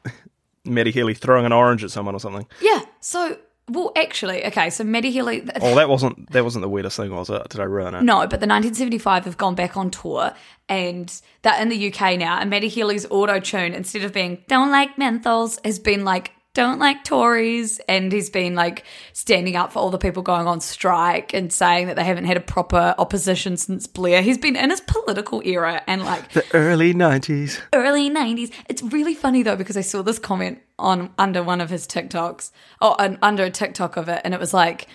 Matty 0.64 0.90
Healy 0.90 1.14
throwing 1.14 1.46
an 1.46 1.52
orange 1.52 1.82
at 1.82 1.90
someone 1.90 2.14
or 2.14 2.20
something. 2.20 2.46
Yeah. 2.60 2.80
So 3.00 3.38
well, 3.70 3.92
actually, 3.96 4.44
okay. 4.46 4.70
So 4.70 4.84
Matty 4.84 5.10
Healy. 5.10 5.48
Oh, 5.60 5.74
that 5.74 5.88
wasn't 5.88 6.30
that 6.32 6.44
wasn't 6.44 6.62
the 6.62 6.68
weirdest 6.68 6.96
thing, 6.96 7.14
was 7.14 7.30
it? 7.30 7.48
Did 7.48 7.60
I 7.60 7.64
ruin 7.64 7.94
it? 7.94 8.02
No, 8.02 8.18
but 8.20 8.40
the 8.40 8.46
1975 8.46 9.24
have 9.24 9.36
gone 9.36 9.54
back 9.54 9.76
on 9.76 9.90
tour 9.90 10.32
and 10.68 11.20
they're 11.42 11.60
in 11.60 11.68
the 11.68 11.92
UK 11.92 12.18
now. 12.18 12.38
And 12.38 12.50
Matty 12.50 12.68
Healy's 12.68 13.06
auto 13.10 13.40
tune, 13.40 13.74
instead 13.74 14.04
of 14.04 14.12
being 14.12 14.42
don't 14.48 14.70
like 14.70 14.96
menthols, 14.96 15.64
has 15.64 15.78
been 15.78 16.04
like 16.04 16.32
don't 16.52 16.78
like 16.78 17.04
Tories. 17.04 17.78
And 17.88 18.10
he's 18.10 18.28
been 18.30 18.54
like 18.54 18.84
standing 19.12 19.56
up 19.56 19.72
for 19.72 19.78
all 19.78 19.90
the 19.90 19.98
people 19.98 20.22
going 20.22 20.46
on 20.46 20.60
strike 20.60 21.32
and 21.32 21.52
saying 21.52 21.86
that 21.86 21.96
they 21.96 22.04
haven't 22.04 22.24
had 22.24 22.36
a 22.36 22.40
proper 22.40 22.94
opposition 22.98 23.56
since 23.56 23.86
Blair. 23.86 24.20
He's 24.22 24.38
been 24.38 24.56
in 24.56 24.70
his 24.70 24.80
political 24.80 25.42
era 25.44 25.82
and 25.86 26.02
like 26.04 26.32
The 26.32 26.44
early 26.54 26.92
nineties. 26.92 27.60
early 27.72 28.10
90s. 28.10 28.52
It's 28.68 28.82
really 28.82 29.14
funny 29.14 29.42
though 29.42 29.56
because 29.56 29.76
I 29.76 29.82
saw 29.82 30.02
this 30.02 30.18
comment 30.18 30.58
on 30.78 31.10
under 31.18 31.42
one 31.42 31.60
of 31.60 31.70
his 31.70 31.86
TikToks 31.86 32.50
or 32.80 33.00
un, 33.00 33.18
under 33.22 33.44
a 33.44 33.50
TikTok 33.50 33.96
of 33.96 34.08
it 34.08 34.20
and 34.24 34.34
it 34.34 34.40
was 34.40 34.52
like 34.54 34.88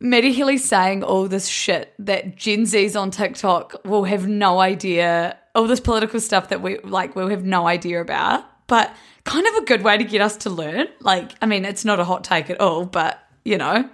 Matty 0.00 0.32
Healy 0.32 0.58
saying 0.58 1.02
all 1.02 1.26
this 1.28 1.48
shit 1.48 1.94
that 1.98 2.36
Gen 2.36 2.62
Zs 2.62 3.00
on 3.00 3.10
TikTok 3.10 3.80
will 3.84 4.04
have 4.04 4.26
no 4.28 4.60
idea 4.60 5.38
all 5.54 5.66
this 5.66 5.80
political 5.80 6.20
stuff 6.20 6.48
that 6.50 6.60
we 6.60 6.78
like 6.80 7.16
we'll 7.16 7.28
have 7.30 7.44
no 7.44 7.66
idea 7.66 8.00
about 8.00 8.44
but 8.66 8.94
kind 9.24 9.46
of 9.46 9.54
a 9.54 9.64
good 9.64 9.82
way 9.82 9.96
to 9.96 10.04
get 10.04 10.20
us 10.20 10.36
to 10.38 10.50
learn 10.50 10.86
like 11.00 11.32
I 11.42 11.46
mean 11.46 11.64
it's 11.64 11.84
not 11.84 11.98
a 12.00 12.04
hot 12.04 12.24
take 12.24 12.50
at 12.50 12.60
all 12.60 12.84
but 12.84 13.18
you 13.44 13.56
know 13.58 13.88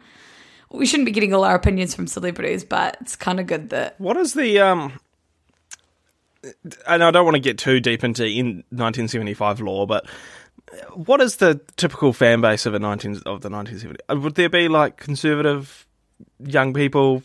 we 0.72 0.86
shouldn't 0.86 1.06
be 1.06 1.12
getting 1.12 1.32
all 1.32 1.44
our 1.44 1.54
opinions 1.54 1.94
from 1.94 2.06
celebrities 2.06 2.64
but 2.64 2.96
it's 3.00 3.16
kind 3.16 3.40
of 3.40 3.46
good 3.46 3.70
that 3.70 4.00
What 4.00 4.16
is 4.16 4.34
the 4.34 4.58
um? 4.60 4.92
And 6.86 7.04
I 7.04 7.10
don't 7.10 7.24
want 7.24 7.34
to 7.34 7.40
get 7.40 7.58
too 7.58 7.80
deep 7.80 8.02
into 8.02 8.24
in 8.24 8.64
1975 8.70 9.60
lore, 9.60 9.86
but 9.86 10.06
what 10.94 11.20
is 11.20 11.36
the 11.36 11.60
typical 11.76 12.14
fan 12.14 12.40
base 12.40 12.64
of 12.64 12.72
a 12.72 12.78
19 12.78 13.16
of 13.26 13.42
the 13.42 13.50
1970? 13.50 13.98
uh, 14.08 14.16
Would 14.16 14.36
there 14.36 14.48
be 14.48 14.68
like 14.68 14.96
conservative 14.96 15.86
young 16.38 16.72
people 16.72 17.22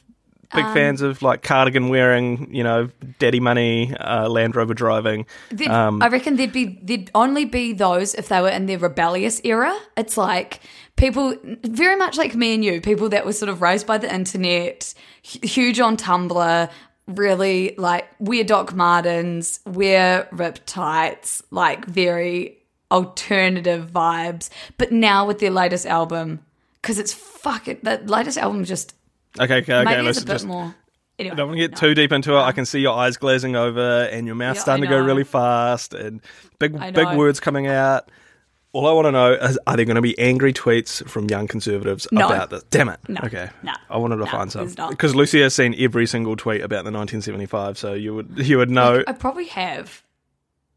big 0.54 0.66
Um, 0.66 0.74
fans 0.74 1.02
of 1.02 1.22
like 1.22 1.42
cardigan 1.44 1.90
wearing, 1.90 2.54
you 2.54 2.64
know, 2.64 2.90
daddy 3.20 3.40
money, 3.40 3.96
uh, 3.96 4.28
Land 4.30 4.56
Rover 4.56 4.74
driving. 4.74 5.26
Um, 5.68 6.02
I 6.02 6.08
reckon 6.08 6.36
there'd 6.36 6.52
be 6.54 6.80
there'd 6.84 7.12
only 7.16 7.46
be 7.46 7.74
those 7.74 8.14
if 8.14 8.28
they 8.28 8.42
were 8.42 8.50
in 8.50 8.66
their 8.66 8.78
rebellious 8.78 9.42
era. 9.44 9.76
It's 9.98 10.18
like 10.18 10.62
people 10.96 11.36
very 11.64 11.96
much 11.96 12.18
like 12.18 12.36
me 12.36 12.54
and 12.54 12.64
you, 12.64 12.82
people 12.82 13.10
that 13.10 13.26
were 13.26 13.34
sort 13.34 13.50
of 13.50 13.62
raised 13.62 13.88
by 13.88 13.98
the 13.98 14.14
internet, 14.14 14.94
hu- 15.32 15.48
huge 15.48 15.80
on 15.80 15.98
Tumblr, 15.98 16.70
really 17.08 17.76
like 17.78 18.08
wear 18.20 18.44
Doc 18.44 18.74
Martens, 18.74 19.60
wear 19.66 20.28
rip 20.32 20.60
tights, 20.66 21.44
like 21.52 21.86
very 21.86 22.58
alternative 22.92 23.90
vibes. 23.92 24.50
But 24.78 24.92
now 24.92 25.26
with 25.26 25.40
their 25.40 25.52
latest 25.52 25.86
album, 25.86 26.40
because 26.82 27.00
it's 27.00 27.14
fucking 27.14 27.80
the 27.84 27.98
latest 28.06 28.38
album 28.38 28.64
just 28.64 28.96
Okay, 29.40 29.58
okay, 29.58 29.74
okay. 29.74 29.84
maybe 29.86 30.02
Let's 30.04 30.22
a 30.22 30.26
bit 30.26 30.32
just. 30.34 30.46
more. 30.46 30.74
Anyway, 31.18 31.34
I 31.34 31.36
don't 31.38 31.48
want 31.48 31.58
to 31.60 31.68
get 31.68 31.72
no. 31.72 31.78
too 31.78 31.94
deep 31.96 32.12
into 32.12 32.34
it. 32.36 32.42
I 32.42 32.52
can 32.52 32.66
see 32.66 32.80
your 32.82 32.94
eyes 32.96 33.16
glazing 33.18 33.56
over 33.56 34.04
and 34.12 34.26
your 34.28 34.36
mouth 34.36 34.58
Yeah, 34.58 34.62
starting 34.62 34.84
to 34.84 34.90
go 34.90 35.00
really 35.00 35.24
fast 35.24 35.94
and 35.94 36.22
big 36.60 36.78
big 36.94 37.16
words 37.16 37.40
coming 37.40 37.68
out. 37.68 38.12
All 38.74 38.86
I 38.88 38.92
want 38.92 39.06
to 39.06 39.12
know 39.14 39.32
is 39.32 39.58
are 39.68 39.78
there 39.78 39.86
going 39.86 39.96
to 39.96 40.02
be 40.02 40.20
angry 40.20 40.52
tweets 40.52 41.08
from 41.08 41.30
young 41.30 41.48
conservatives 41.48 42.06
No. 42.12 42.26
about 42.26 42.50
this? 42.50 42.64
Damn 42.64 42.90
it. 42.90 43.00
No. 43.08 43.22
Okay. 43.24 43.50
No. 43.64 43.72
I 43.90 43.98
wanted 43.98 44.18
to 44.18 44.26
find 44.26 44.52
some 44.52 44.68
because 44.90 45.16
Lucy 45.16 45.42
has 45.42 45.56
seen 45.56 45.74
every 45.80 46.06
single 46.06 46.36
tweet 46.36 46.60
about 46.60 46.84
the 46.84 46.92
1975, 46.92 47.78
so 47.78 47.94
you 47.94 48.14
would 48.14 48.34
you 48.38 48.58
would 48.58 48.70
know. 48.70 49.02
I 49.08 49.14
probably 49.14 49.46
have. 49.46 50.04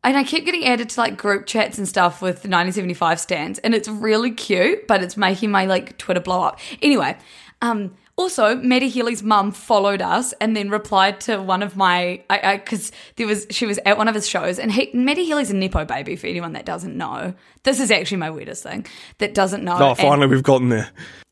And 0.05 0.17
I 0.17 0.23
keep 0.23 0.45
getting 0.45 0.65
added 0.65 0.88
to 0.91 1.00
like 1.00 1.17
group 1.17 1.47
chats 1.47 1.77
and 1.77 1.88
stuff 1.88 2.23
with 2.23 2.37
1975 2.37 3.19
stands, 3.19 3.59
and 3.59 3.75
it's 3.75 3.88
really 3.88 4.31
cute, 4.31 4.87
but 4.87 5.03
it's 5.03 5.17
making 5.17 5.50
my 5.50 5.67
like 5.67 5.99
Twitter 5.99 6.21
blow 6.21 6.43
up. 6.43 6.61
Anyway, 6.81 7.17
um, 7.61 7.97
also 8.18 8.56
Matty 8.56 8.88
Healy's 8.88 9.22
mum 9.22 9.52
followed 9.52 10.02
us 10.02 10.34
and 10.34 10.54
then 10.54 10.68
replied 10.68 11.20
to 11.22 11.40
one 11.40 11.62
of 11.62 11.76
my, 11.76 12.22
I 12.28 12.56
because 12.58 12.92
there 13.16 13.26
was 13.26 13.46
she 13.50 13.64
was 13.64 13.78
at 13.87 13.96
one 13.96 14.08
of 14.08 14.14
his 14.14 14.28
shows, 14.28 14.58
and 14.58 14.70
he 14.70 14.90
Matty 14.92 15.25
Healy's 15.25 15.50
a 15.50 15.56
nepo 15.56 15.84
baby 15.87 16.16
for 16.16 16.26
anyone 16.26 16.52
that 16.52 16.66
doesn't 16.66 16.96
know. 16.96 17.32
This 17.62 17.80
is 17.80 17.90
actually 17.90 18.18
my 18.18 18.30
weirdest 18.30 18.62
thing 18.62 18.87
that 19.18 19.32
doesn't 19.32 19.64
know. 19.64 19.78
oh, 19.78 19.88
And- 19.90 19.98
finally 19.98 20.26
we've 20.26 20.42
gotten 20.42 20.68
there. 20.68 20.90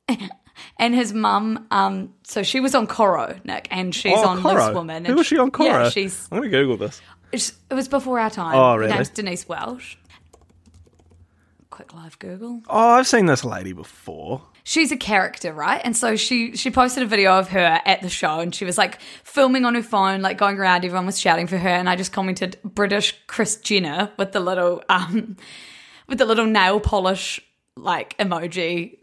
and 0.78 0.94
his 0.94 1.12
mum, 1.12 1.66
um, 1.70 2.14
so 2.22 2.42
she 2.42 2.60
was 2.60 2.74
on 2.74 2.86
Coro, 2.86 3.38
Nick, 3.44 3.66
and 3.70 3.94
she's 3.94 4.16
oh, 4.16 4.28
on 4.28 4.40
Coro. 4.42 4.66
Loose 4.66 4.74
Woman. 4.74 5.04
Who 5.04 5.16
was 5.16 5.26
she 5.26 5.36
on 5.36 5.50
Coro? 5.50 5.68
Yeah, 5.84 5.88
she's 5.90 6.28
I'm 6.30 6.42
to 6.42 6.48
Google 6.48 6.76
this. 6.76 7.02
It 7.32 7.52
was 7.74 7.88
before 7.88 8.20
our 8.20 8.30
time. 8.30 8.54
Oh, 8.54 8.74
Her 8.74 8.78
really? 8.78 8.92
name's 8.92 9.10
Denise 9.10 9.48
Welch. 9.48 9.98
Quick 11.70 11.92
live 11.92 12.18
Google. 12.20 12.62
Oh, 12.68 12.90
I've 12.90 13.06
seen 13.06 13.26
this 13.26 13.44
lady 13.44 13.72
before. 13.72 14.40
She's 14.68 14.90
a 14.90 14.96
character, 14.96 15.52
right? 15.52 15.80
And 15.84 15.96
so 15.96 16.16
she 16.16 16.56
she 16.56 16.72
posted 16.72 17.04
a 17.04 17.06
video 17.06 17.38
of 17.38 17.50
her 17.50 17.80
at 17.84 18.02
the 18.02 18.08
show, 18.08 18.40
and 18.40 18.52
she 18.52 18.64
was 18.64 18.76
like 18.76 19.00
filming 19.22 19.64
on 19.64 19.76
her 19.76 19.82
phone, 19.82 20.22
like 20.22 20.38
going 20.38 20.58
around. 20.58 20.84
Everyone 20.84 21.06
was 21.06 21.20
shouting 21.20 21.46
for 21.46 21.56
her, 21.56 21.68
and 21.68 21.88
I 21.88 21.94
just 21.94 22.12
commented 22.12 22.58
British 22.64 23.14
Chris 23.28 23.56
Jenner 23.58 24.10
with 24.18 24.32
the 24.32 24.40
little 24.40 24.82
um 24.88 25.36
with 26.08 26.18
the 26.18 26.24
little 26.24 26.46
nail 26.46 26.80
polish 26.80 27.40
like 27.76 28.18
emoji, 28.18 28.98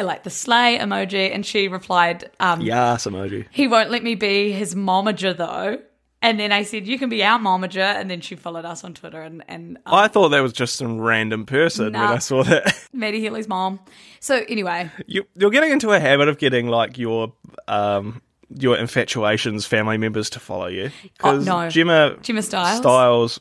like 0.00 0.22
the 0.22 0.30
sleigh 0.30 0.78
emoji, 0.78 1.34
and 1.34 1.44
she 1.44 1.66
replied, 1.66 2.30
um, 2.38 2.60
Yes, 2.60 3.04
emoji. 3.04 3.46
he 3.50 3.66
won't 3.66 3.90
let 3.90 4.04
me 4.04 4.14
be 4.14 4.52
his 4.52 4.76
momager 4.76 5.36
though. 5.36 5.80
And 6.20 6.38
then 6.40 6.50
I 6.50 6.64
said, 6.64 6.86
you 6.86 6.98
can 6.98 7.08
be 7.08 7.22
our 7.22 7.38
momager. 7.38 7.78
And 7.78 8.10
then 8.10 8.20
she 8.20 8.34
followed 8.34 8.64
us 8.64 8.82
on 8.82 8.94
Twitter 8.94 9.22
and, 9.22 9.44
and 9.46 9.78
um, 9.86 9.94
I 9.94 10.08
thought 10.08 10.30
that 10.30 10.40
was 10.40 10.52
just 10.52 10.76
some 10.76 11.00
random 11.00 11.46
person 11.46 11.92
when 11.92 12.02
I 12.02 12.18
saw 12.18 12.42
that. 12.42 12.88
Matty 12.92 13.20
Healy's 13.20 13.46
mom. 13.48 13.78
So 14.20 14.42
anyway, 14.48 14.90
you, 15.06 15.26
you're 15.36 15.50
getting 15.50 15.70
into 15.70 15.92
a 15.92 16.00
habit 16.00 16.28
of 16.28 16.38
getting 16.38 16.68
like 16.68 16.98
your 16.98 17.32
um 17.68 18.20
your 18.56 18.78
infatuations 18.78 19.66
family 19.66 19.98
members 19.98 20.30
to 20.30 20.40
follow 20.40 20.68
you 20.68 20.90
Oh, 21.22 21.38
no. 21.38 21.68
Gemma 21.68 22.16
Gemma 22.22 22.40
Styles? 22.42 22.78
Styles 22.78 23.40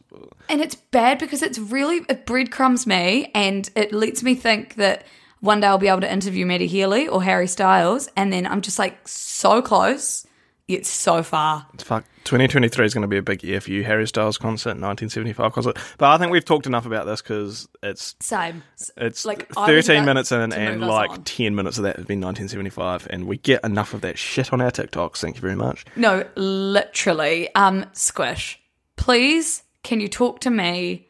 and 0.50 0.62
it's 0.62 0.76
bad 0.76 1.20
because 1.20 1.42
it's 1.42 1.60
really, 1.60 2.06
it 2.10 2.26
breadcrumbs 2.26 2.88
me 2.88 3.32
and 3.34 3.70
it 3.76 3.92
lets 3.94 4.24
me 4.24 4.36
think 4.36 4.76
that 4.76 5.06
one 5.40 5.60
day 5.60 5.68
I'll 5.68 5.78
be 5.78 5.88
able 5.88 6.02
to 6.02 6.12
interview 6.12 6.46
Matty 6.46 6.68
Healy 6.68 7.08
or 7.08 7.22
Harry 7.22 7.48
Styles. 7.48 8.10
And 8.16 8.32
then 8.32 8.48
I'm 8.48 8.62
just 8.62 8.80
like 8.80 9.08
so 9.08 9.62
close, 9.62 10.26
yet 10.68 10.86
so 10.86 11.22
far. 11.22 11.68
It's 11.74 11.84
fuck 11.84 12.06
2023 12.28 12.86
is 12.86 12.94
going 12.94 13.02
to 13.02 13.08
be 13.08 13.18
a 13.18 13.22
big 13.22 13.44
year 13.44 13.60
for 13.62 13.72
you 13.72 13.84
Harry 13.84 14.08
Styles 14.08 14.38
concert 14.38 14.72
1975 14.72 15.54
concert 15.54 15.78
but 15.98 16.10
I 16.10 16.18
think 16.18 16.32
we've 16.32 16.46
talked 16.46 16.66
enough 16.68 16.86
about 16.86 17.06
this 17.06 17.22
because 17.22 17.68
it's 17.82 18.16
Same. 18.20 18.64
it's 18.98 19.26
Like, 19.26 19.52
13 19.54 20.06
minutes 20.06 20.32
in 20.32 20.52
and 20.54 20.82
like 20.82 21.10
on. 21.12 21.24
10 21.24 21.56
minutes 21.56 21.78
of 21.78 21.84
that 21.86 21.96
has 21.96 22.06
been 22.06 22.22
1975 22.22 23.08
and 23.10 23.26
we 23.28 23.38
get 23.38 23.64
enough 23.64 23.94
of 23.94 24.02
that 24.02 24.18
shit 24.18 24.52
on 24.54 24.62
our 24.62 24.72
TikToks 24.72 25.18
thank 25.18 25.36
you 25.36 25.42
very 25.42 25.56
much 25.56 25.86
No, 25.96 26.24
literally. 26.36 27.54
Um, 27.56 27.86
Squish, 27.94 28.60
please, 28.96 29.64
can 29.84 30.00
you 30.02 30.08
talk 30.08 30.40
to 30.42 30.50
me 30.50 31.08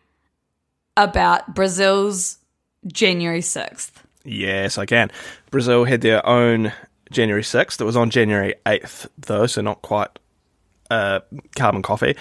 about 0.95 1.53
Brazil's 1.55 2.37
January 2.85 3.41
6th? 3.41 3.91
Yes, 4.23 4.77
I 4.77 4.85
can. 4.85 5.11
Brazil 5.51 5.85
had 5.85 6.01
their 6.01 6.25
own 6.25 6.71
January 7.11 7.41
6th. 7.43 7.79
It 7.81 7.85
was 7.85 7.95
on 7.95 8.09
January 8.09 8.55
8th, 8.65 9.07
though, 9.17 9.47
so 9.47 9.61
not 9.61 9.81
quite 9.81 10.09
uh, 10.89 11.19
carbon 11.55 11.81
coffee. 11.81 12.15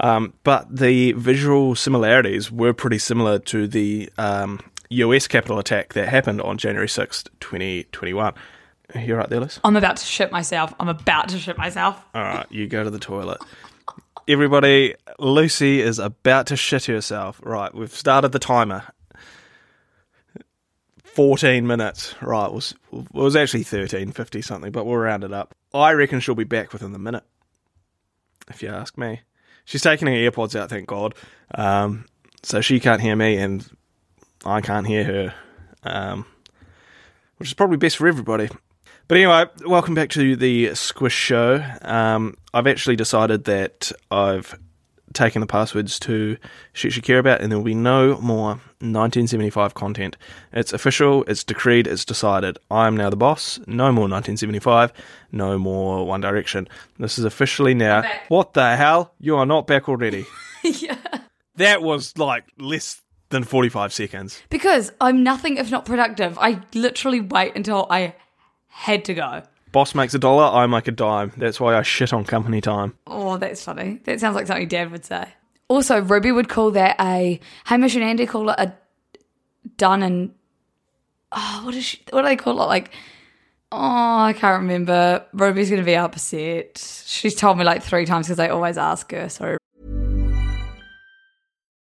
Um, 0.00 0.32
but 0.44 0.74
the 0.74 1.12
visual 1.12 1.74
similarities 1.74 2.52
were 2.52 2.72
pretty 2.72 2.98
similar 2.98 3.38
to 3.40 3.66
the 3.66 4.10
um, 4.16 4.60
US 4.90 5.26
Capitol 5.26 5.58
attack 5.58 5.94
that 5.94 6.08
happened 6.08 6.40
on 6.40 6.56
January 6.58 6.86
6th, 6.86 7.28
2021. 7.40 8.34
You're 8.94 9.18
right 9.18 9.28
there, 9.28 9.40
Liz? 9.40 9.60
I'm 9.64 9.76
about 9.76 9.96
to 9.98 10.04
shit 10.04 10.32
myself. 10.32 10.72
I'm 10.80 10.88
about 10.88 11.28
to 11.30 11.38
shit 11.38 11.58
myself. 11.58 12.02
All 12.14 12.22
right, 12.22 12.46
you 12.50 12.66
go 12.66 12.84
to 12.84 12.90
the 12.90 12.98
toilet. 12.98 13.38
Everybody, 14.26 14.94
Lucy 15.18 15.80
is 15.80 15.98
about 15.98 16.46
to 16.48 16.56
shit 16.56 16.86
herself. 16.86 17.40
Right, 17.42 17.74
we've 17.74 17.94
started 17.94 18.32
the 18.32 18.38
timer. 18.38 18.84
14 21.04 21.66
minutes. 21.66 22.14
Right, 22.22 22.46
it 22.46 22.52
was, 22.52 22.74
it 22.92 23.12
was 23.12 23.36
actually 23.36 23.64
13, 23.64 24.12
50 24.12 24.40
something, 24.40 24.72
but 24.72 24.86
we'll 24.86 24.96
round 24.96 25.24
it 25.24 25.32
up. 25.32 25.54
I 25.74 25.92
reckon 25.92 26.20
she'll 26.20 26.34
be 26.34 26.44
back 26.44 26.72
within 26.72 26.92
the 26.92 26.98
minute, 26.98 27.24
if 28.48 28.62
you 28.62 28.68
ask 28.68 28.96
me. 28.98 29.20
She's 29.64 29.82
taking 29.82 30.08
her 30.08 30.14
AirPods 30.14 30.58
out, 30.58 30.70
thank 30.70 30.86
God. 30.86 31.14
Um, 31.54 32.06
so 32.42 32.60
she 32.60 32.80
can't 32.80 33.00
hear 33.00 33.16
me 33.16 33.36
and 33.36 33.68
I 34.44 34.60
can't 34.60 34.86
hear 34.86 35.04
her, 35.04 35.34
um, 35.82 36.26
which 37.36 37.50
is 37.50 37.54
probably 37.54 37.76
best 37.76 37.96
for 37.96 38.08
everybody. 38.08 38.48
But 39.08 39.16
anyway, 39.16 39.46
welcome 39.66 39.94
back 39.94 40.10
to 40.10 40.36
the 40.36 40.74
Squish 40.74 41.14
Show. 41.14 41.64
Um, 41.82 42.36
I've 42.52 42.66
actually 42.66 42.96
decided 42.96 43.44
that 43.44 43.90
I've 44.10 44.58
taken 45.12 45.40
the 45.40 45.46
passwords 45.46 45.98
to 46.00 46.36
Shit 46.72 46.96
You 46.96 47.02
Care 47.02 47.18
About, 47.18 47.40
and 47.40 47.50
there 47.50 47.58
will 47.58 47.64
be 47.64 47.74
no 47.74 48.20
more 48.20 48.60
1975 48.80 49.74
content. 49.74 50.16
It's 50.52 50.72
official, 50.72 51.24
it's 51.24 51.44
decreed, 51.44 51.86
it's 51.86 52.04
decided. 52.04 52.58
I 52.70 52.86
am 52.86 52.96
now 52.96 53.10
the 53.10 53.16
boss. 53.16 53.58
No 53.66 53.92
more 53.92 54.08
1975, 54.08 54.92
no 55.32 55.58
more 55.58 56.06
One 56.06 56.20
Direction. 56.20 56.68
This 56.98 57.18
is 57.18 57.24
officially 57.24 57.74
now. 57.74 58.02
What 58.28 58.54
the 58.54 58.76
hell? 58.76 59.14
You 59.18 59.36
are 59.36 59.46
not 59.46 59.66
back 59.66 59.88
already. 59.88 60.26
yeah. 60.62 60.98
That 61.56 61.82
was 61.82 62.16
like 62.16 62.44
less 62.58 63.02
than 63.30 63.44
45 63.44 63.92
seconds. 63.92 64.42
Because 64.48 64.92
I'm 65.00 65.22
nothing 65.22 65.56
if 65.56 65.70
not 65.70 65.84
productive. 65.84 66.38
I 66.38 66.60
literally 66.74 67.20
wait 67.20 67.56
until 67.56 67.86
I 67.90 68.14
had 68.68 69.04
to 69.06 69.14
go. 69.14 69.42
Boss 69.72 69.94
makes 69.94 70.14
a 70.14 70.18
dollar, 70.18 70.44
I 70.44 70.66
make 70.66 70.88
a 70.88 70.92
dime. 70.92 71.32
That's 71.36 71.60
why 71.60 71.76
I 71.76 71.82
shit 71.82 72.12
on 72.12 72.24
company 72.24 72.60
time. 72.60 72.96
Oh, 73.06 73.36
that's 73.36 73.62
funny. 73.64 74.00
That 74.04 74.20
sounds 74.20 74.34
like 74.34 74.46
something 74.46 74.68
Dad 74.68 74.90
would 74.90 75.04
say. 75.04 75.28
Also, 75.68 76.00
Ruby 76.00 76.32
would 76.32 76.48
call 76.48 76.70
that 76.72 76.96
a 77.00 77.40
Hamish 77.64 77.94
and 77.94 78.04
Andy 78.04 78.26
call 78.26 78.48
it 78.50 78.56
a 78.58 78.72
done 79.76 80.02
and 80.02 80.34
oh, 81.32 81.62
what 81.64 81.74
is 81.74 81.84
she? 81.84 82.00
What 82.10 82.22
do 82.22 82.28
they 82.28 82.36
call 82.36 82.62
it? 82.62 82.66
Like, 82.66 82.90
oh, 83.70 83.78
I 84.18 84.34
can't 84.36 84.62
remember. 84.62 85.24
Ruby's 85.32 85.70
gonna 85.70 85.82
be 85.82 85.96
upset. 85.96 86.78
She's 87.06 87.34
told 87.34 87.58
me 87.58 87.64
like 87.64 87.82
three 87.82 88.06
times 88.06 88.26
because 88.26 88.38
I 88.38 88.48
always 88.48 88.78
ask 88.78 89.10
her. 89.12 89.28
So 89.28 89.58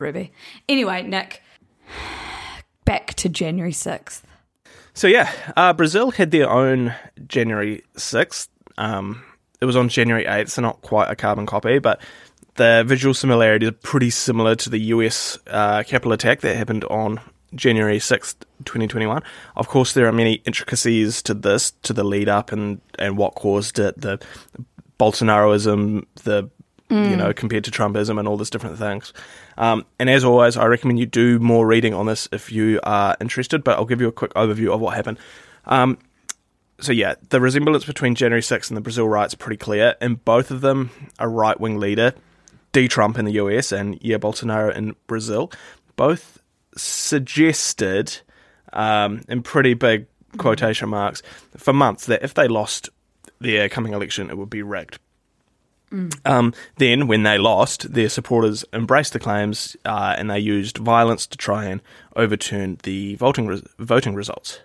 Ruby. 0.00 0.32
Anyway, 0.68 1.02
Nick, 1.02 1.42
back 2.84 3.14
to 3.14 3.28
January 3.28 3.72
sixth. 3.72 4.26
So 4.94 5.06
yeah, 5.06 5.30
uh, 5.56 5.72
Brazil 5.72 6.10
had 6.10 6.30
their 6.30 6.50
own 6.50 6.94
January 7.26 7.82
sixth. 7.96 8.48
Um, 8.78 9.22
it 9.60 9.64
was 9.66 9.76
on 9.76 9.88
January 9.88 10.26
eighth, 10.26 10.50
so 10.50 10.62
not 10.62 10.82
quite 10.82 11.10
a 11.10 11.16
carbon 11.16 11.46
copy, 11.46 11.78
but 11.78 12.00
the 12.56 12.84
visual 12.86 13.14
similarities 13.14 13.68
are 13.68 13.72
pretty 13.72 14.10
similar 14.10 14.54
to 14.56 14.70
the 14.70 14.78
US 14.78 15.38
uh, 15.46 15.82
Capitol 15.82 16.12
attack 16.12 16.40
that 16.40 16.56
happened 16.56 16.84
on 16.84 17.20
January 17.54 17.98
6th, 17.98 18.36
2021. 18.64 19.22
Of 19.56 19.68
course, 19.68 19.92
there 19.92 20.06
are 20.06 20.12
many 20.12 20.34
intricacies 20.44 21.22
to 21.22 21.34
this, 21.34 21.72
to 21.82 21.92
the 21.92 22.04
lead 22.04 22.28
up 22.28 22.52
and, 22.52 22.80
and 22.98 23.16
what 23.16 23.34
caused 23.34 23.78
it, 23.78 24.00
the 24.00 24.20
Bolsonaroism, 24.98 26.04
the, 26.24 26.50
you 26.90 27.16
know, 27.16 27.32
compared 27.32 27.64
to 27.64 27.70
Trumpism 27.70 28.18
and 28.18 28.26
all 28.26 28.36
these 28.36 28.50
different 28.50 28.78
things. 28.78 29.12
Um, 29.56 29.86
and 29.98 30.10
as 30.10 30.24
always, 30.24 30.56
I 30.56 30.66
recommend 30.66 30.98
you 30.98 31.06
do 31.06 31.38
more 31.38 31.66
reading 31.66 31.94
on 31.94 32.06
this 32.06 32.28
if 32.32 32.50
you 32.50 32.80
are 32.82 33.16
interested, 33.20 33.62
but 33.62 33.78
I'll 33.78 33.84
give 33.84 34.00
you 34.00 34.08
a 34.08 34.12
quick 34.12 34.34
overview 34.34 34.72
of 34.74 34.80
what 34.80 34.96
happened. 34.96 35.18
Um, 35.66 35.98
so 36.80 36.92
yeah, 36.92 37.14
the 37.28 37.40
resemblance 37.40 37.84
between 37.84 38.14
January 38.14 38.42
6th 38.42 38.68
and 38.68 38.76
the 38.76 38.80
Brazil 38.80 39.08
riots 39.08 39.34
pretty 39.34 39.58
clear. 39.58 39.94
In 40.00 40.16
both 40.16 40.50
of 40.50 40.62
them, 40.62 40.90
a 41.18 41.28
right-wing 41.28 41.78
leader, 41.78 42.14
D. 42.72 42.88
Trump 42.88 43.18
in 43.18 43.24
the 43.24 43.32
US 43.32 43.70
and 43.72 44.00
Jair 44.00 44.18
Bolsonaro 44.18 44.74
in 44.74 44.96
Brazil, 45.06 45.52
both 45.96 46.38
suggested, 46.76 48.20
um, 48.72 49.22
in 49.28 49.42
pretty 49.42 49.74
big 49.74 50.06
quotation 50.38 50.88
marks, 50.88 51.22
for 51.56 51.72
months 51.72 52.06
that 52.06 52.22
if 52.22 52.34
they 52.34 52.48
lost 52.48 52.88
their 53.40 53.68
coming 53.68 53.92
election, 53.92 54.30
it 54.30 54.38
would 54.38 54.50
be 54.50 54.62
rigged. 54.62 54.98
Um, 56.24 56.54
then, 56.76 57.08
when 57.08 57.24
they 57.24 57.38
lost, 57.38 57.92
their 57.92 58.08
supporters 58.08 58.64
embraced 58.72 59.12
the 59.12 59.18
claims 59.18 59.76
uh, 59.84 60.14
and 60.16 60.30
they 60.30 60.38
used 60.38 60.78
violence 60.78 61.26
to 61.26 61.36
try 61.36 61.64
and 61.64 61.80
overturn 62.14 62.78
the 62.84 63.16
voting 63.16 63.46
res- 63.46 63.62
voting 63.78 64.14
results. 64.14 64.60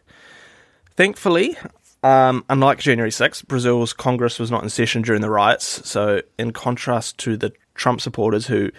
Thankfully, 0.96 1.58
um, 2.04 2.46
unlike 2.50 2.80
January 2.80 3.10
6th, 3.10 3.48
Brazil's 3.48 3.92
Congress 3.92 4.38
was 4.38 4.52
not 4.52 4.64
in 4.64 4.70
session 4.70 5.02
during 5.02 5.22
the 5.22 5.30
riots. 5.30 5.90
So, 5.90 6.22
in 6.38 6.52
contrast 6.52 7.18
to 7.20 7.38
the 7.38 7.52
Trump 7.74 8.02
supporters 8.02 8.48
who 8.48 8.72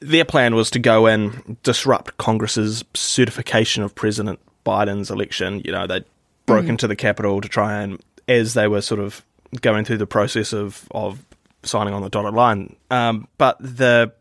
their 0.00 0.24
plan 0.24 0.54
was 0.54 0.70
to 0.70 0.78
go 0.78 1.06
and 1.06 1.60
disrupt 1.62 2.16
Congress's 2.18 2.84
certification 2.94 3.82
of 3.82 3.94
President 3.94 4.38
Biden's 4.64 5.10
election. 5.10 5.60
You 5.64 5.72
know, 5.72 5.86
they 5.86 6.04
broke 6.46 6.66
into 6.66 6.86
the 6.86 6.96
Capitol 6.96 7.40
to 7.40 7.48
try 7.48 7.82
and, 7.82 8.00
as 8.26 8.54
they 8.54 8.68
were 8.68 8.80
sort 8.80 9.00
of 9.00 9.24
going 9.60 9.84
through 9.84 9.98
the 9.98 10.06
process 10.06 10.52
of, 10.52 10.86
of 10.92 11.24
signing 11.62 11.94
on 11.94 12.02
the 12.02 12.10
dotted 12.10 12.34
line. 12.34 12.76
Um, 12.90 13.28
but 13.38 13.56
the 13.60 14.12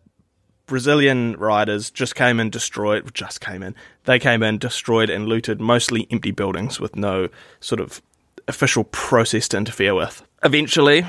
Brazilian 0.65 1.35
rioters 1.37 1.89
just 1.89 2.15
came 2.15 2.39
and 2.39 2.51
destroyed, 2.51 3.13
just 3.13 3.41
came 3.41 3.63
in, 3.63 3.73
they 4.03 4.19
came 4.19 4.43
in, 4.43 4.57
destroyed 4.57 5.09
and 5.09 5.27
looted 5.27 5.61
mostly 5.61 6.07
empty 6.11 6.31
buildings 6.31 6.79
with 6.79 6.95
no 6.95 7.29
sort 7.59 7.79
of 7.79 8.01
official 8.47 8.83
process 8.85 9.47
to 9.49 9.57
interfere 9.57 9.95
with. 9.95 10.23
Eventually, 10.43 11.05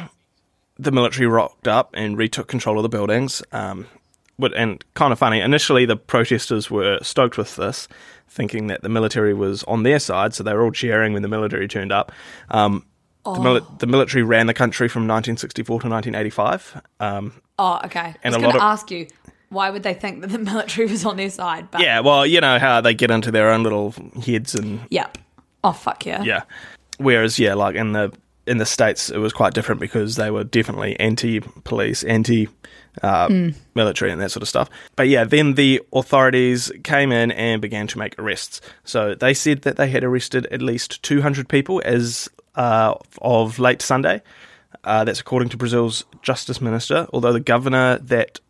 the 0.79 0.93
military 0.93 1.27
rocked 1.27 1.67
up 1.69 1.91
and 1.95 2.17
retook 2.17 2.47
control 2.47 2.79
of 2.79 2.83
the 2.85 2.89
buildings. 2.89 3.43
Um, 3.53 3.87
and 4.55 4.85
kind 4.95 5.13
of 5.13 5.19
funny, 5.19 5.41
initially 5.41 5.85
the 5.85 5.97
protesters 5.97 6.71
were 6.71 7.01
stoked 7.03 7.37
with 7.37 7.57
this, 7.57 7.89
thinking 8.29 8.69
that 8.69 8.83
the 8.83 8.89
military 8.89 9.35
was 9.35 9.65
on 9.65 9.83
their 9.83 9.99
side, 9.99 10.35
so 10.35 10.45
they 10.45 10.53
were 10.53 10.63
all 10.63 10.71
cheering 10.71 11.13
when 11.13 11.23
the 11.23 11.29
military 11.29 11.67
turned 11.67 11.91
up. 11.91 12.13
Um, 12.51 12.85
the, 13.35 13.41
mili- 13.41 13.79
the 13.79 13.87
military 13.87 14.23
ran 14.23 14.47
the 14.47 14.55
country 14.55 14.89
from 14.89 15.03
1964 15.03 15.81
to 15.83 15.89
1985. 15.89 16.83
Um, 17.01 17.33
Oh, 17.59 17.81
okay. 17.87 18.15
And 18.23 18.35
I 18.35 18.39
was 18.39 18.43
going 18.43 18.53
to 18.53 18.59
of- 18.59 18.63
ask 18.63 18.91
you, 18.91 19.09
why 19.49 19.71
would 19.71 19.83
they 19.83 19.95
think 19.95 20.21
that 20.21 20.29
the 20.29 20.39
military 20.53 20.87
was 20.87 21.05
on 21.05 21.17
their 21.17 21.31
side? 21.31 21.71
But 21.71 21.81
yeah, 21.81 22.01
well, 22.01 22.25
you 22.27 22.41
know 22.41 22.59
how 22.59 22.81
they 22.81 22.95
get 22.95 23.11
into 23.11 23.31
their 23.31 23.51
own 23.51 23.63
little 23.65 23.95
heads 24.25 24.55
and 24.55 24.81
Yep. 24.91 25.19
Oh, 25.65 25.73
fuck 25.73 26.07
yeah. 26.07 26.23
yeah. 26.23 26.43
Whereas, 26.99 27.39
yeah, 27.39 27.55
like 27.55 27.75
in 27.75 27.93
the 27.93 28.13
in 28.47 28.59
the 28.59 28.65
states, 28.67 29.11
it 29.11 29.19
was 29.19 29.33
quite 29.33 29.53
different 29.55 29.81
because 29.81 30.17
they 30.17 30.31
were 30.31 30.43
definitely 30.45 30.99
anti-police, 31.01 32.03
anti. 32.05 32.49
Uh, 33.03 33.53
military 33.77 34.11
and 34.11 34.21
that 34.21 34.31
sort 34.31 34.43
of 34.43 34.49
stuff. 34.49 34.69
But 34.97 35.07
yeah, 35.07 35.23
then 35.23 35.55
the 35.55 35.81
authorities 35.93 36.73
came 36.83 37.13
in 37.13 37.31
and 37.31 37.63
began 37.63 37.87
to 37.89 37.99
make 37.99 38.19
arrests. 38.19 38.61
So 38.83 39.15
they 39.15 39.35
said 39.35 39.63
that 39.63 39.77
they 39.77 39.89
had 39.89 40.03
arrested 40.03 40.47
at 40.47 40.61
least 40.63 41.01
200 41.05 41.49
people 41.49 41.81
as 41.85 42.29
uh, 42.59 42.95
of 43.23 43.59
late 43.59 43.81
Sunday. 43.81 44.21
Uh, 44.85 45.05
that's 45.05 45.21
according 45.21 45.49
to 45.49 45.57
Brazil's 45.57 46.05
justice 46.23 46.61
minister. 46.61 47.07
Although 47.13 47.33
the 47.33 47.41
governor 47.41 47.99
that 47.99 48.41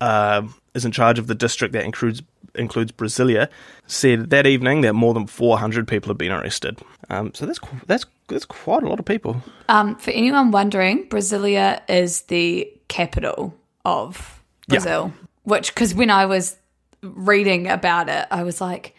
um 0.00 0.54
is 0.74 0.84
in 0.84 0.92
charge 0.92 1.18
of 1.18 1.26
the 1.26 1.34
district 1.34 1.72
that 1.72 1.84
includes 1.84 2.22
includes 2.54 2.92
Brasilia, 2.92 3.48
said 3.86 4.30
that 4.30 4.46
evening 4.46 4.80
that 4.82 4.92
more 4.94 5.12
than 5.14 5.26
400 5.26 5.86
people 5.88 6.08
have 6.10 6.18
been 6.18 6.32
arrested. 6.32 6.78
Um, 7.10 7.32
so 7.34 7.46
that's 7.46 7.58
that's 7.86 8.04
that's 8.28 8.44
quite 8.44 8.82
a 8.82 8.88
lot 8.88 8.98
of 8.98 9.04
people. 9.04 9.42
Um, 9.68 9.96
for 9.96 10.10
anyone 10.12 10.50
wondering, 10.50 11.08
Brasilia 11.08 11.80
is 11.88 12.22
the 12.22 12.70
capital 12.88 13.54
of 13.84 14.42
Yeah. 14.68 14.74
Brazil. 14.76 15.12
Which, 15.44 15.72
because 15.74 15.94
when 15.94 16.10
I 16.10 16.26
was 16.26 16.56
reading 17.02 17.68
about 17.68 18.08
it, 18.08 18.26
I 18.30 18.42
was 18.42 18.60
like, 18.60 18.94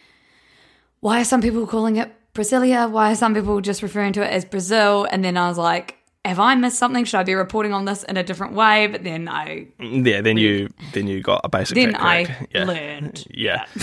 why 1.00 1.20
are 1.20 1.24
some 1.24 1.42
people 1.42 1.66
calling 1.66 1.96
it 1.96 2.10
Brasilia? 2.38 2.90
Why 2.90 3.12
are 3.12 3.16
some 3.16 3.34
people 3.34 3.60
just 3.60 3.82
referring 3.82 4.12
to 4.14 4.22
it 4.22 4.30
as 4.32 4.44
Brazil? 4.44 5.06
And 5.10 5.24
then 5.24 5.36
I 5.36 5.48
was 5.48 5.58
like, 5.58 5.96
have 6.24 6.38
I 6.38 6.54
missed 6.54 6.78
something? 6.78 7.04
Should 7.04 7.18
I 7.18 7.22
be 7.24 7.34
reporting 7.34 7.72
on 7.72 7.84
this 7.84 8.04
in 8.04 8.16
a 8.16 8.22
different 8.22 8.54
way? 8.54 8.86
But 8.86 9.02
then 9.02 9.28
I 9.28 9.66
Yeah, 9.80 10.20
then 10.20 10.36
you 10.36 10.68
then 10.92 11.06
you 11.06 11.20
got 11.22 11.40
a 11.44 11.48
basic. 11.48 11.74
then 11.74 11.96
I 11.96 12.46
yeah. 12.54 12.64
learned. 12.64 13.24
Yeah. 13.30 13.64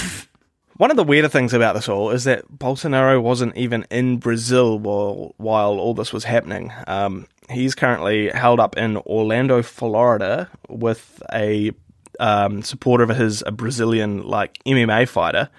One 0.77 0.91
of 0.91 0.97
the 0.97 1.05
weirder 1.05 1.29
things 1.29 1.53
about 1.53 1.73
this 1.73 1.87
all 1.87 2.09
is 2.09 2.25
that 2.25 2.45
Bolsonaro 2.51 3.21
wasn't 3.21 3.55
even 3.55 3.85
in 3.89 4.17
Brazil 4.17 4.77
while 4.77 5.33
while 5.37 5.79
all 5.79 5.93
this 5.93 6.11
was 6.11 6.25
happening. 6.25 6.71
Um, 6.87 7.27
he's 7.49 7.75
currently 7.75 8.29
held 8.29 8.59
up 8.59 8.77
in 8.77 8.97
Orlando, 8.97 9.61
Florida, 9.61 10.49
with 10.67 11.23
a 11.33 11.71
um, 12.19 12.61
supporter 12.61 13.03
of 13.03 13.09
his, 13.09 13.41
a 13.45 13.51
Brazilian 13.51 14.23
like 14.23 14.61
MMA 14.65 15.07
fighter, 15.07 15.49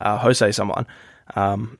uh, 0.00 0.18
Jose 0.18 0.52
someone. 0.52 0.86
Um, 1.34 1.78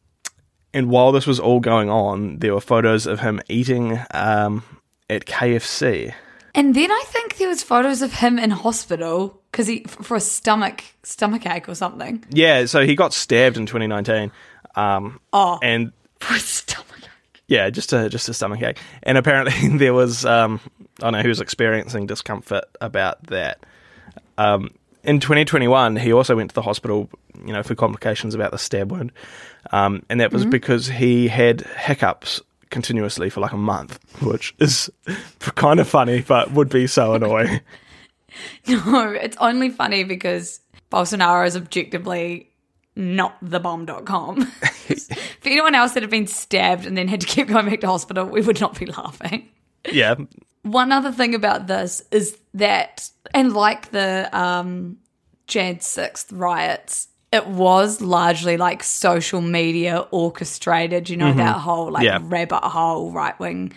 and 0.76 0.90
while 0.90 1.10
this 1.10 1.26
was 1.26 1.40
all 1.40 1.58
going 1.58 1.88
on, 1.88 2.38
there 2.40 2.52
were 2.52 2.60
photos 2.60 3.06
of 3.06 3.20
him 3.20 3.40
eating 3.48 3.98
um, 4.12 4.62
at 5.08 5.24
KFC. 5.24 6.12
And 6.54 6.74
then 6.74 6.90
I 6.90 7.02
think 7.06 7.36
there 7.38 7.48
was 7.48 7.62
photos 7.62 8.02
of 8.02 8.12
him 8.12 8.38
in 8.38 8.50
hospital 8.50 9.40
because 9.50 9.66
he 9.66 9.80
for 9.84 10.16
a 10.16 10.20
stomach 10.20 10.84
stomach 11.02 11.46
ache 11.46 11.68
or 11.68 11.74
something. 11.74 12.24
Yeah, 12.30 12.66
so 12.66 12.84
he 12.84 12.94
got 12.94 13.12
stabbed 13.12 13.56
in 13.56 13.64
2019. 13.66 14.30
Um, 14.74 15.18
Oh, 15.32 15.58
and 15.62 15.92
for 16.20 16.34
a 16.34 16.38
stomach 16.38 16.86
ache. 17.02 17.42
yeah, 17.48 17.70
just 17.70 17.92
a 17.92 18.08
just 18.08 18.28
a 18.28 18.34
stomach 18.34 18.62
ache. 18.62 18.78
And 19.02 19.16
apparently 19.18 19.68
there 19.78 19.94
was, 19.94 20.24
um, 20.26 20.60
I 21.00 21.04
don't 21.04 21.12
know, 21.14 21.22
he 21.22 21.28
was 21.28 21.40
experiencing 21.40 22.06
discomfort 22.06 22.64
about 22.80 23.22
that. 23.28 23.58
Um, 24.38 24.70
in 25.06 25.20
2021, 25.20 25.96
he 25.96 26.12
also 26.12 26.36
went 26.36 26.50
to 26.50 26.54
the 26.54 26.62
hospital, 26.62 27.08
you 27.44 27.52
know, 27.52 27.62
for 27.62 27.74
complications 27.74 28.34
about 28.34 28.50
the 28.50 28.58
stab 28.58 28.90
wound, 28.90 29.12
um, 29.72 30.02
and 30.10 30.20
that 30.20 30.32
was 30.32 30.44
because 30.44 30.88
he 30.88 31.28
had 31.28 31.62
hiccups 31.62 32.40
continuously 32.70 33.30
for 33.30 33.40
like 33.40 33.52
a 33.52 33.56
month, 33.56 33.98
which 34.22 34.54
is 34.58 34.90
kind 35.40 35.80
of 35.80 35.88
funny, 35.88 36.22
but 36.22 36.50
would 36.52 36.68
be 36.68 36.86
so 36.86 37.14
annoying. 37.14 37.60
No, 38.66 39.12
it's 39.12 39.38
only 39.38 39.70
funny 39.70 40.04
because 40.04 40.60
Bolsonaro 40.92 41.46
is 41.46 41.56
objectively 41.56 42.50
not 42.94 43.34
the 43.40 43.58
bomb.com. 43.58 44.44
For 44.44 45.48
anyone 45.48 45.74
else 45.74 45.92
that 45.92 46.02
had 46.02 46.10
been 46.10 46.26
stabbed 46.26 46.84
and 46.84 46.98
then 46.98 47.08
had 47.08 47.22
to 47.22 47.26
keep 47.26 47.48
going 47.48 47.64
back 47.64 47.80
to 47.80 47.86
hospital, 47.86 48.26
we 48.26 48.42
would 48.42 48.60
not 48.60 48.78
be 48.78 48.84
laughing. 48.84 49.48
Yeah, 49.92 50.14
One 50.62 50.92
other 50.92 51.12
thing 51.12 51.34
about 51.34 51.66
this 51.66 52.02
is 52.10 52.38
that, 52.54 53.08
and 53.34 53.52
like 53.52 53.90
the 53.90 54.28
um, 54.36 54.98
Jan 55.46 55.76
6th 55.76 56.26
riots, 56.32 57.08
it 57.32 57.46
was 57.46 58.00
largely 58.00 58.56
like 58.56 58.82
social 58.82 59.40
media 59.40 60.06
orchestrated, 60.10 61.08
you 61.10 61.16
know, 61.16 61.32
that 61.34 61.58
whole 61.58 61.90
like 61.90 62.04
Yeah. 62.04 62.18
rabbit 62.22 62.64
hole 62.64 63.12
right 63.12 63.38
wing 63.38 63.72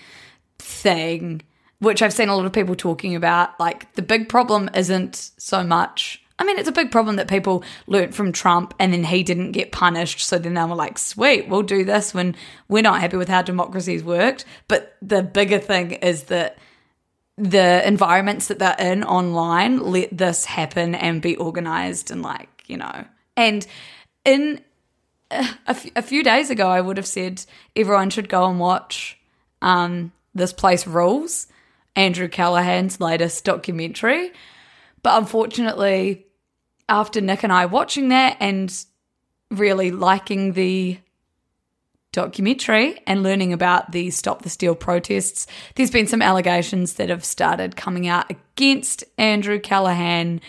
thing, 0.59 1.41
which 1.79 2.01
I've 2.01 2.13
seen 2.13 2.29
a 2.29 2.35
lot 2.35 2.45
of 2.45 2.53
people 2.53 2.75
talking 2.75 3.15
about. 3.15 3.59
Like, 3.59 3.93
the 3.93 4.01
big 4.01 4.29
problem 4.29 4.69
isn't 4.73 5.31
so 5.37 5.63
much. 5.63 6.23
I 6.39 6.45
mean, 6.45 6.57
it's 6.57 6.69
a 6.69 6.73
big 6.73 6.89
problem 6.89 7.17
that 7.17 7.27
people 7.27 7.63
learnt 7.85 8.15
from 8.15 8.31
Trump 8.31 8.73
and 8.79 8.93
then 8.93 9.03
he 9.03 9.23
didn't 9.23 9.51
get 9.51 9.73
punished. 9.73 10.21
So 10.21 10.39
then 10.39 10.53
they 10.53 10.63
were 10.63 10.73
like, 10.73 10.97
sweet, 10.97 11.49
we'll 11.49 11.63
do 11.63 11.83
this 11.83 12.13
when 12.13 12.35
we're 12.69 12.81
not 12.81 13.01
happy 13.01 13.17
with 13.17 13.27
how 13.27 13.41
democracy's 13.41 14.03
worked. 14.03 14.45
But 14.69 14.95
the 15.01 15.21
bigger 15.21 15.59
thing 15.59 15.91
is 15.91 16.23
that 16.23 16.57
the 17.37 17.85
environments 17.85 18.47
that 18.47 18.59
they're 18.59 18.75
in 18.79 19.03
online 19.03 19.79
let 19.79 20.17
this 20.17 20.45
happen 20.45 20.95
and 20.95 21.21
be 21.21 21.35
organized 21.35 22.09
and 22.09 22.21
like, 22.21 22.63
you 22.67 22.77
know. 22.77 23.05
And 23.35 23.67
in 24.23 24.61
a, 25.31 25.45
f- 25.67 25.91
a 25.95 26.01
few 26.01 26.23
days 26.23 26.49
ago, 26.49 26.67
I 26.67 26.81
would 26.81 26.97
have 26.97 27.07
said 27.07 27.45
everyone 27.75 28.09
should 28.09 28.29
go 28.29 28.45
and 28.45 28.59
watch 28.59 29.17
um, 29.61 30.13
This 30.33 30.53
Place 30.53 30.87
Rules, 30.87 31.47
Andrew 31.95 32.29
Callaghan's 32.29 33.01
latest 33.01 33.43
documentary. 33.43 34.31
But 35.01 35.17
unfortunately, 35.17 36.25
after 36.89 37.21
Nick 37.21 37.43
and 37.43 37.53
I 37.53 37.65
watching 37.67 38.09
that 38.09 38.37
and 38.39 38.73
really 39.51 39.91
liking 39.91 40.53
the 40.53 40.99
documentary 42.11 42.99
and 43.05 43.23
learning 43.23 43.53
about 43.53 43.91
the 43.91 44.09
Stop 44.09 44.41
the 44.41 44.49
Steal 44.49 44.75
protests, 44.75 45.47
there's 45.75 45.91
been 45.91 46.07
some 46.07 46.21
allegations 46.21 46.93
that 46.93 47.09
have 47.09 47.23
started 47.23 47.75
coming 47.75 48.07
out 48.07 48.29
against 48.29 49.03
Andrew 49.17 49.59
Callaghan 49.59 50.41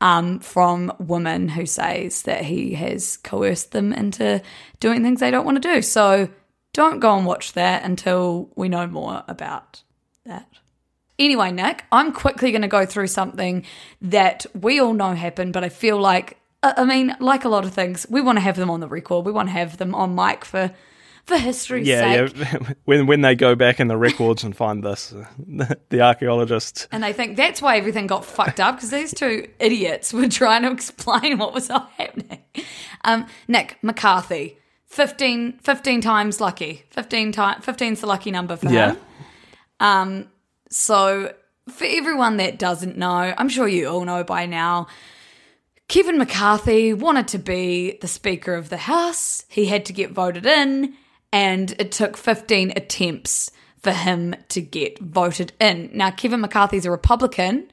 um, 0.00 0.38
from 0.38 0.92
women 0.98 1.48
who 1.48 1.66
says 1.66 2.22
that 2.22 2.44
he 2.44 2.74
has 2.74 3.16
coerced 3.18 3.72
them 3.72 3.92
into 3.92 4.40
doing 4.78 5.02
things 5.02 5.20
they 5.20 5.30
don't 5.30 5.44
want 5.44 5.60
to 5.60 5.74
do. 5.74 5.82
So 5.82 6.28
don't 6.72 7.00
go 7.00 7.16
and 7.16 7.26
watch 7.26 7.54
that 7.54 7.84
until 7.84 8.50
we 8.54 8.68
know 8.68 8.86
more 8.86 9.24
about 9.26 9.82
that. 10.24 10.48
Anyway, 11.18 11.50
Nick, 11.50 11.84
I'm 11.90 12.12
quickly 12.12 12.52
going 12.52 12.62
to 12.62 12.68
go 12.68 12.86
through 12.86 13.08
something 13.08 13.64
that 14.02 14.46
we 14.54 14.78
all 14.80 14.92
know 14.94 15.14
happened, 15.14 15.52
but 15.52 15.64
I 15.64 15.68
feel 15.68 16.00
like, 16.00 16.38
I 16.62 16.84
mean, 16.84 17.16
like 17.20 17.44
a 17.44 17.48
lot 17.48 17.64
of 17.64 17.72
things, 17.74 18.06
we 18.08 18.20
want 18.20 18.36
to 18.36 18.40
have 18.40 18.56
them 18.56 18.70
on 18.70 18.80
the 18.80 18.88
record. 18.88 19.24
We 19.26 19.32
want 19.32 19.48
to 19.48 19.52
have 19.52 19.76
them 19.78 19.94
on 19.94 20.14
mic 20.14 20.44
for 20.44 20.72
for 21.24 21.36
history's 21.36 21.86
yeah, 21.86 22.26
sake. 22.26 22.36
yeah. 22.38 22.72
when 22.86 23.06
when 23.06 23.20
they 23.20 23.34
go 23.34 23.54
back 23.54 23.80
in 23.80 23.88
the 23.88 23.98
records 23.98 24.44
and 24.44 24.56
find 24.56 24.82
this, 24.82 25.12
the 25.90 26.00
archaeologists. 26.00 26.88
And 26.90 27.02
they 27.02 27.12
think 27.12 27.36
that's 27.36 27.60
why 27.60 27.76
everything 27.76 28.06
got 28.06 28.24
fucked 28.24 28.60
up 28.60 28.76
because 28.76 28.90
these 28.90 29.12
two 29.12 29.46
idiots 29.58 30.12
were 30.14 30.28
trying 30.42 30.62
to 30.62 30.70
explain 30.70 31.36
what 31.36 31.52
was 31.52 31.68
happening. 31.68 32.42
Um, 33.04 33.26
Nick 33.46 33.76
McCarthy, 33.82 34.56
15, 34.86 35.58
15 35.62 36.00
times 36.00 36.40
lucky. 36.40 36.84
15 36.90 37.32
times, 37.32 37.64
15's 37.64 38.00
the 38.00 38.06
lucky 38.06 38.30
number 38.30 38.56
for 38.56 38.70
Yeah. 38.70 38.92
him. 38.92 38.98
Um, 39.80 40.28
so 40.70 41.32
for 41.68 41.84
everyone 41.84 42.38
that 42.38 42.58
doesn't 42.58 42.96
know, 42.96 43.34
I'm 43.36 43.48
sure 43.48 43.68
you 43.68 43.88
all 43.88 44.04
know 44.04 44.24
by 44.24 44.46
now. 44.46 44.88
Kevin 45.88 46.18
McCarthy 46.18 46.92
wanted 46.92 47.28
to 47.28 47.38
be 47.38 47.98
the 48.00 48.08
Speaker 48.08 48.54
of 48.54 48.68
the 48.68 48.76
House. 48.76 49.44
He 49.48 49.66
had 49.66 49.86
to 49.86 49.92
get 49.92 50.10
voted 50.10 50.44
in, 50.44 50.94
and 51.32 51.74
it 51.78 51.92
took 51.92 52.16
15 52.16 52.72
attempts 52.76 53.50
for 53.82 53.92
him 53.92 54.34
to 54.48 54.60
get 54.60 54.98
voted 54.98 55.52
in. 55.60 55.90
Now, 55.94 56.10
Kevin 56.10 56.40
McCarthy's 56.40 56.84
a 56.84 56.90
Republican, 56.90 57.70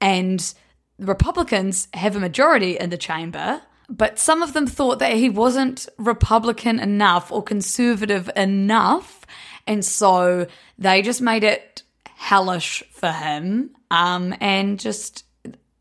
and 0.00 0.54
Republicans 0.98 1.88
have 1.94 2.16
a 2.16 2.20
majority 2.20 2.78
in 2.78 2.90
the 2.90 2.96
chamber, 2.96 3.60
but 3.88 4.18
some 4.18 4.42
of 4.42 4.52
them 4.52 4.66
thought 4.66 4.98
that 5.00 5.14
he 5.14 5.28
wasn't 5.28 5.88
Republican 5.98 6.78
enough 6.78 7.30
or 7.30 7.42
conservative 7.42 8.30
enough, 8.36 9.26
and 9.66 9.84
so 9.84 10.46
they 10.78 11.02
just 11.02 11.20
made 11.20 11.44
it 11.44 11.82
hellish 12.20 12.84
for 12.92 13.10
him 13.10 13.70
um, 13.90 14.34
and 14.42 14.78
just 14.78 15.24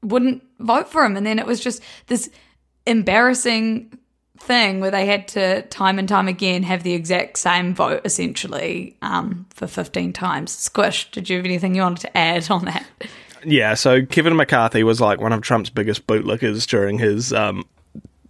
wouldn't 0.01 0.41
vote 0.59 0.87
for 0.87 1.03
him. 1.03 1.17
And 1.17 1.25
then 1.25 1.37
it 1.37 1.45
was 1.45 1.59
just 1.59 1.83
this 2.07 2.29
embarrassing 2.85 3.91
thing 4.39 4.79
where 4.79 4.89
they 4.89 5.05
had 5.05 5.27
to 5.27 5.63
time 5.63 5.99
and 5.99 6.07
time 6.07 6.29
again 6.29 6.63
have 6.63 6.83
the 6.83 6.93
exact 6.93 7.37
same 7.37 7.75
vote 7.75 8.01
essentially 8.05 8.95
um, 9.01 9.45
for 9.53 9.67
15 9.67 10.13
times. 10.13 10.51
Squish, 10.51 11.11
did 11.11 11.29
you 11.29 11.35
have 11.35 11.45
anything 11.45 11.75
you 11.75 11.81
wanted 11.81 12.01
to 12.01 12.17
add 12.17 12.49
on 12.49 12.63
that? 12.63 12.85
Yeah, 13.43 13.73
so 13.73 14.05
Kevin 14.05 14.37
McCarthy 14.37 14.83
was 14.83 15.01
like 15.01 15.19
one 15.19 15.33
of 15.33 15.41
Trump's 15.41 15.69
biggest 15.69 16.07
bootlickers 16.07 16.65
during 16.67 16.97
his 16.97 17.33
um 17.33 17.65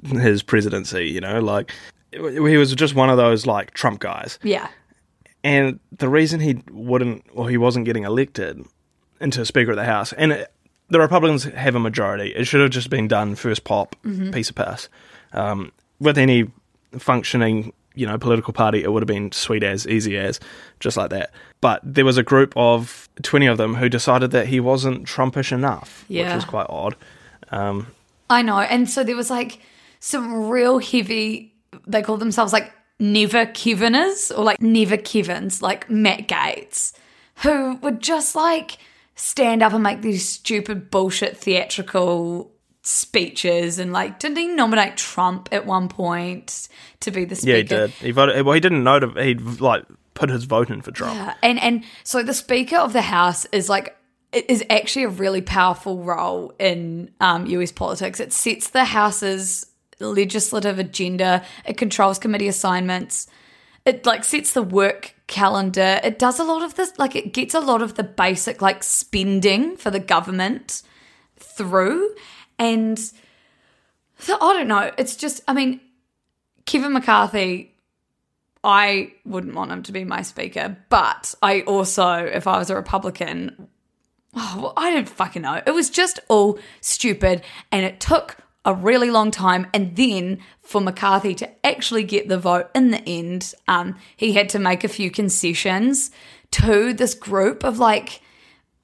his 0.04 0.42
presidency. 0.42 1.06
You 1.06 1.22
know, 1.22 1.40
like 1.40 1.72
he 2.12 2.58
was 2.58 2.74
just 2.74 2.96
one 2.96 3.10
of 3.10 3.18
those 3.18 3.46
like 3.46 3.74
Trump 3.76 4.00
guys. 4.00 4.40
Yeah. 4.42 4.68
And 5.44 5.80
the 5.98 6.10
reason 6.10 6.40
he 6.42 6.62
wouldn't, 6.72 7.26
or 7.34 7.50
he 7.50 7.58
wasn't 7.58 7.86
getting 7.86 8.04
elected 8.04 8.64
into 9.22 9.46
Speaker 9.46 9.72
of 9.72 9.78
the 9.78 9.86
House, 9.86 10.12
and 10.14 10.32
it, 10.34 10.52
the 10.90 11.00
Republicans 11.00 11.44
have 11.46 11.76
a 11.76 11.80
majority. 11.80 12.30
It 12.36 12.46
should 12.46 12.62
have 12.62 12.72
just 12.72 12.90
been 12.90 13.08
done 13.08 13.36
first 13.36 13.64
pop, 13.64 13.96
piece 14.34 14.50
of 14.50 14.56
piss. 14.56 14.90
Um, 15.34 15.72
with 16.00 16.18
any 16.18 16.52
functioning, 16.98 17.72
you 17.96 18.06
know, 18.08 18.18
political 18.18 18.54
party, 18.54 18.84
it 18.84 18.92
would 18.92 19.02
have 19.02 19.08
been 19.08 19.32
sweet 19.32 19.64
as, 19.64 19.88
easy 19.88 20.18
as, 20.18 20.40
just 20.80 20.98
like 20.98 21.10
that. 21.12 21.32
But 21.62 21.82
there 21.84 22.06
was 22.06 22.18
a 22.18 22.24
group 22.24 22.54
of 22.56 23.08
twenty 23.22 23.46
of 23.46 23.58
them 23.58 23.76
who 23.76 23.88
decided 23.90 24.32
that 24.32 24.48
he 24.48 24.60
wasn't 24.60 25.06
Trumpish 25.06 25.52
enough, 25.52 26.04
which 26.08 26.18
Yeah. 26.18 26.36
was 26.36 26.46
quite 26.46 26.68
odd. 26.70 26.96
Um, 27.52 27.88
I 28.30 28.42
know. 28.42 28.60
And 28.60 28.90
so 28.90 29.04
there 29.04 29.16
was 29.16 29.30
like 29.30 29.60
some 30.00 30.48
real 30.50 30.80
heavy, 30.80 31.54
they 31.86 32.02
call 32.02 32.18
themselves 32.18 32.54
like 32.54 32.72
never 33.00 33.46
Keviners 33.46 34.32
or 34.32 34.44
like 34.44 34.62
never 34.62 34.98
Kevins, 34.98 35.62
like 35.62 35.90
Matt 35.90 36.28
Gaetz, 36.28 36.94
who 37.38 37.76
would 37.78 38.02
just 38.02 38.36
like 38.36 38.78
stand 39.16 39.62
up 39.64 39.74
and 39.74 39.84
make 39.84 40.02
these 40.02 40.28
stupid 40.28 40.90
bullshit 40.90 41.38
theatrical 41.38 42.52
speeches 42.82 43.78
and 43.78 43.92
like 43.92 44.20
didn't 44.20 44.38
he 44.38 44.48
nominate 44.48 44.98
Trump 44.98 45.50
at 45.52 45.66
one 45.66 45.90
point 45.90 46.70
to 47.02 47.12
be 47.12 47.26
the 47.26 47.36
speaker? 47.36 47.52
yeah, 47.52 47.58
he 47.58 47.64
did. 47.64 47.90
He 47.92 48.12
voted. 48.12 48.46
Well, 48.46 48.54
he 48.54 48.60
didn't 48.60 48.84
know 48.84 49.00
to. 49.00 49.24
He 49.24 49.36
like 49.36 49.86
put 50.14 50.30
his 50.30 50.44
vote 50.44 50.70
in 50.70 50.82
for 50.82 50.92
Trump. 50.92 51.16
Yeah, 51.16 51.34
and 51.42 51.60
and 51.60 51.84
so 52.04 52.24
the 52.24 52.34
Speaker 52.34 52.78
of 52.78 52.94
the 52.94 53.02
House 53.02 53.46
is 53.46 53.70
like 53.70 53.96
it 54.32 54.50
is 54.50 54.64
actually 54.70 55.06
a 55.06 55.10
really 55.10 55.42
powerful 55.42 56.04
role 56.04 56.54
in 56.60 57.12
um, 57.20 57.46
U.S. 57.48 57.72
politics. 57.72 58.20
It 58.20 58.32
sets 58.32 58.70
the 58.70 58.86
House's 58.86 59.66
legislative 60.00 60.80
agenda. 60.80 61.44
It 61.66 61.78
controls 61.78 62.20
committee 62.20 62.48
assignments. 62.48 63.28
It 63.86 64.06
like 64.06 64.24
sets 64.24 64.54
the 64.54 64.64
work 64.64 65.16
calendar. 65.28 66.00
It 66.04 66.20
does 66.20 66.40
a 66.40 66.44
lot 66.44 66.64
of 66.64 66.76
this. 66.76 66.98
Like 66.98 67.16
it 67.16 67.34
gets 67.34 67.54
a 67.54 67.60
lot 67.60 67.82
of 67.82 67.96
the 67.96 68.04
basic 68.04 68.62
like 68.62 68.84
spending 68.84 69.78
for 69.78 69.92
the 69.92 70.00
government 70.00 70.84
through, 71.38 72.14
and 72.58 73.00
so 74.20 74.38
I 74.40 74.54
don't 74.54 74.68
know. 74.68 74.92
It's 74.98 75.16
just 75.16 75.42
I 75.48 75.54
mean, 75.54 75.80
Kevin 76.66 76.94
McCarthy 76.94 77.74
I 78.64 79.14
wouldn't 79.26 79.56
want 79.56 79.72
him 79.72 79.84
to 79.84 79.92
be 79.92 80.04
my 80.04 80.22
speaker, 80.22 80.78
but 80.90 81.34
I 81.42 81.62
also, 81.62 82.12
if 82.12 82.46
I 82.46 82.58
was 82.58 82.70
a 82.70 82.76
Republican, 82.76 83.70
oh, 84.36 84.60
well, 84.62 84.74
I 84.76 84.92
don't 84.94 85.08
fucking 85.08 85.42
know. 85.42 85.62
It 85.66 85.72
was 85.72 85.90
just 85.90 86.20
all 86.28 86.60
stupid, 86.82 87.42
and 87.72 87.86
it 87.86 88.00
took 88.00 88.38
a 88.66 88.74
really 88.74 89.10
long 89.10 89.32
time. 89.32 89.68
And 89.74 89.96
then 89.96 90.40
for 90.62 90.82
McCarthy 90.82 91.34
to 91.36 91.66
actually 91.66 92.04
get 92.04 92.28
the 92.28 92.38
vote 92.38 92.70
in 92.76 92.92
the 92.92 93.08
end, 93.08 93.54
um, 93.68 93.96
he 94.16 94.34
had 94.34 94.50
to 94.50 94.60
make 94.60 94.84
a 94.84 94.90
few 94.90 95.10
concessions 95.10 96.12
to 96.52 96.94
this 96.94 97.14
group 97.14 97.64
of 97.64 97.80
like, 97.80 98.22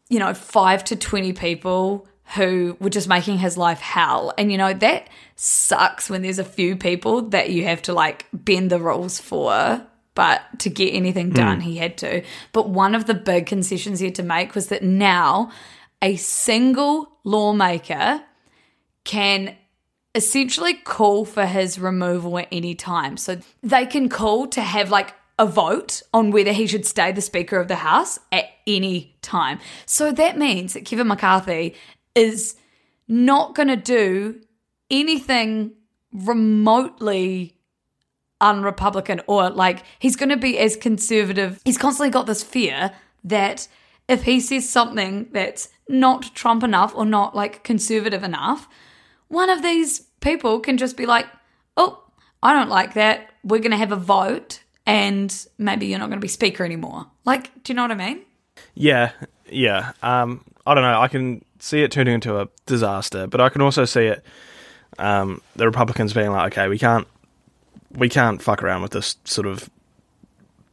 you 0.09 0.19
know, 0.19 0.33
five 0.33 0.83
to 0.85 0.95
20 0.95 1.33
people 1.33 2.07
who 2.35 2.75
were 2.79 2.89
just 2.89 3.07
making 3.07 3.37
his 3.37 3.57
life 3.57 3.79
hell. 3.79 4.33
And, 4.37 4.51
you 4.51 4.57
know, 4.57 4.73
that 4.73 5.09
sucks 5.35 6.09
when 6.09 6.21
there's 6.21 6.39
a 6.39 6.43
few 6.43 6.75
people 6.75 7.23
that 7.29 7.51
you 7.51 7.65
have 7.65 7.81
to 7.83 7.93
like 7.93 8.25
bend 8.33 8.71
the 8.71 8.79
rules 8.79 9.19
for. 9.19 9.85
But 10.15 10.41
to 10.59 10.69
get 10.69 10.93
anything 10.93 11.31
done, 11.31 11.59
he 11.59 11.75
had 11.75 11.97
to. 11.97 12.23
But 12.53 12.69
one 12.69 12.95
of 12.95 13.05
the 13.05 13.13
big 13.13 13.47
concessions 13.47 13.99
he 13.99 14.05
had 14.05 14.15
to 14.15 14.23
make 14.23 14.55
was 14.55 14.67
that 14.67 14.81
now 14.81 15.51
a 16.01 16.15
single 16.15 17.09
lawmaker 17.25 18.23
can 19.03 19.57
essentially 20.15 20.73
call 20.73 21.25
for 21.25 21.45
his 21.45 21.77
removal 21.77 22.39
at 22.39 22.47
any 22.51 22.73
time. 22.73 23.17
So 23.17 23.39
they 23.61 23.85
can 23.85 24.09
call 24.09 24.47
to 24.47 24.61
have 24.61 24.89
like 24.89 25.13
a 25.37 25.45
vote 25.45 26.01
on 26.13 26.31
whether 26.31 26.53
he 26.53 26.65
should 26.65 26.85
stay 26.85 27.11
the 27.11 27.21
Speaker 27.21 27.59
of 27.59 27.67
the 27.67 27.75
House 27.75 28.17
at 28.31 28.45
any 28.65 29.15
time. 29.21 29.59
So 29.85 30.11
that 30.13 30.37
means 30.37 30.73
that 30.73 30.85
Kevin 30.85 31.07
McCarthy 31.07 31.75
is 32.15 32.55
not 33.07 33.53
going 33.53 33.67
to 33.67 33.75
do 33.75 34.41
anything 34.89 35.73
remotely 36.13 37.57
unrepublican 38.41 39.21
or 39.27 39.49
like 39.49 39.83
he's 39.99 40.15
going 40.15 40.29
to 40.29 40.37
be 40.37 40.57
as 40.57 40.77
conservative. 40.77 41.59
He's 41.65 41.77
constantly 41.77 42.11
got 42.11 42.25
this 42.25 42.43
fear 42.43 42.91
that 43.25 43.67
if 44.07 44.23
he 44.23 44.39
says 44.39 44.69
something 44.69 45.27
that's 45.31 45.69
not 45.89 46.33
Trump 46.35 46.63
enough 46.63 46.93
or 46.95 47.05
not 47.05 47.35
like 47.35 47.63
conservative 47.63 48.23
enough, 48.23 48.67
one 49.27 49.49
of 49.49 49.63
these 49.63 50.04
people 50.25 50.59
can 50.59 50.77
just 50.77 50.97
be 50.97 51.05
like, 51.05 51.27
oh, 51.77 52.03
I 52.43 52.51
don't 52.53 52.69
like 52.69 52.95
that. 52.95 53.29
We're 53.43 53.59
going 53.59 53.71
to 53.71 53.77
have 53.77 53.91
a 53.91 53.97
vote 53.97 54.61
and 54.85 55.33
maybe 55.57 55.85
you're 55.85 55.99
not 55.99 56.09
going 56.09 56.19
to 56.19 56.25
be 56.25 56.27
speaker 56.27 56.65
anymore. 56.65 57.05
Like, 57.23 57.63
do 57.63 57.71
you 57.71 57.75
know 57.75 57.83
what 57.83 57.91
I 57.91 57.95
mean? 57.95 58.21
Yeah, 58.73 59.11
yeah. 59.49 59.93
Um, 60.03 60.43
I 60.65 60.73
don't 60.73 60.83
know. 60.83 60.99
I 60.99 61.07
can 61.07 61.45
see 61.59 61.83
it 61.83 61.91
turning 61.91 62.15
into 62.15 62.39
a 62.39 62.49
disaster, 62.65 63.27
but 63.27 63.39
I 63.39 63.49
can 63.49 63.61
also 63.61 63.85
see 63.85 64.05
it. 64.05 64.25
Um, 64.97 65.41
the 65.55 65.65
Republicans 65.65 66.13
being 66.13 66.31
like, 66.31 66.53
okay, 66.53 66.67
we 66.67 66.79
can't, 66.79 67.07
we 67.91 68.09
can't 68.09 68.41
fuck 68.41 68.63
around 68.63 68.81
with 68.81 68.91
this 68.91 69.17
sort 69.25 69.47
of 69.47 69.69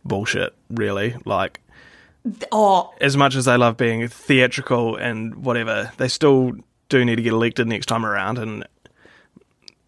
bullshit. 0.05 0.55
Really, 0.71 1.15
like 1.25 1.61
Oh, 2.53 2.95
as 3.01 3.17
much 3.17 3.35
as 3.35 3.47
they 3.47 3.57
love 3.57 3.77
being 3.77 4.07
theatrical 4.07 4.97
and 4.97 5.35
whatever, 5.45 5.91
they 5.97 6.09
still 6.09 6.53
do 6.89 7.05
need 7.05 7.17
to 7.17 7.23
get 7.23 7.33
elected 7.33 7.67
next 7.67 7.87
time 7.87 8.07
around. 8.07 8.39
And 8.39 8.65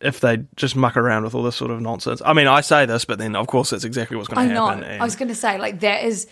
if 0.00 0.20
they 0.20 0.38
just 0.56 0.76
muck 0.76 0.96
around 0.96 1.24
with 1.24 1.34
all 1.34 1.42
this 1.42 1.56
sort 1.56 1.70
of 1.70 1.80
nonsense, 1.80 2.20
I 2.24 2.32
mean, 2.32 2.46
I 2.46 2.60
say 2.60 2.84
this, 2.86 3.04
but 3.04 3.18
then 3.18 3.34
of 3.36 3.46
course 3.46 3.70
that's 3.70 3.84
exactly 3.84 4.16
what's 4.16 4.28
going 4.28 4.48
to 4.48 4.54
know. 4.54 4.66
happen. 4.66 4.84
and 4.84 5.00
I 5.02 5.04
was 5.04 5.16
going 5.16 5.28
to 5.28 5.34
say, 5.34 5.58
like, 5.58 5.80
that 5.80 6.04
is. 6.04 6.26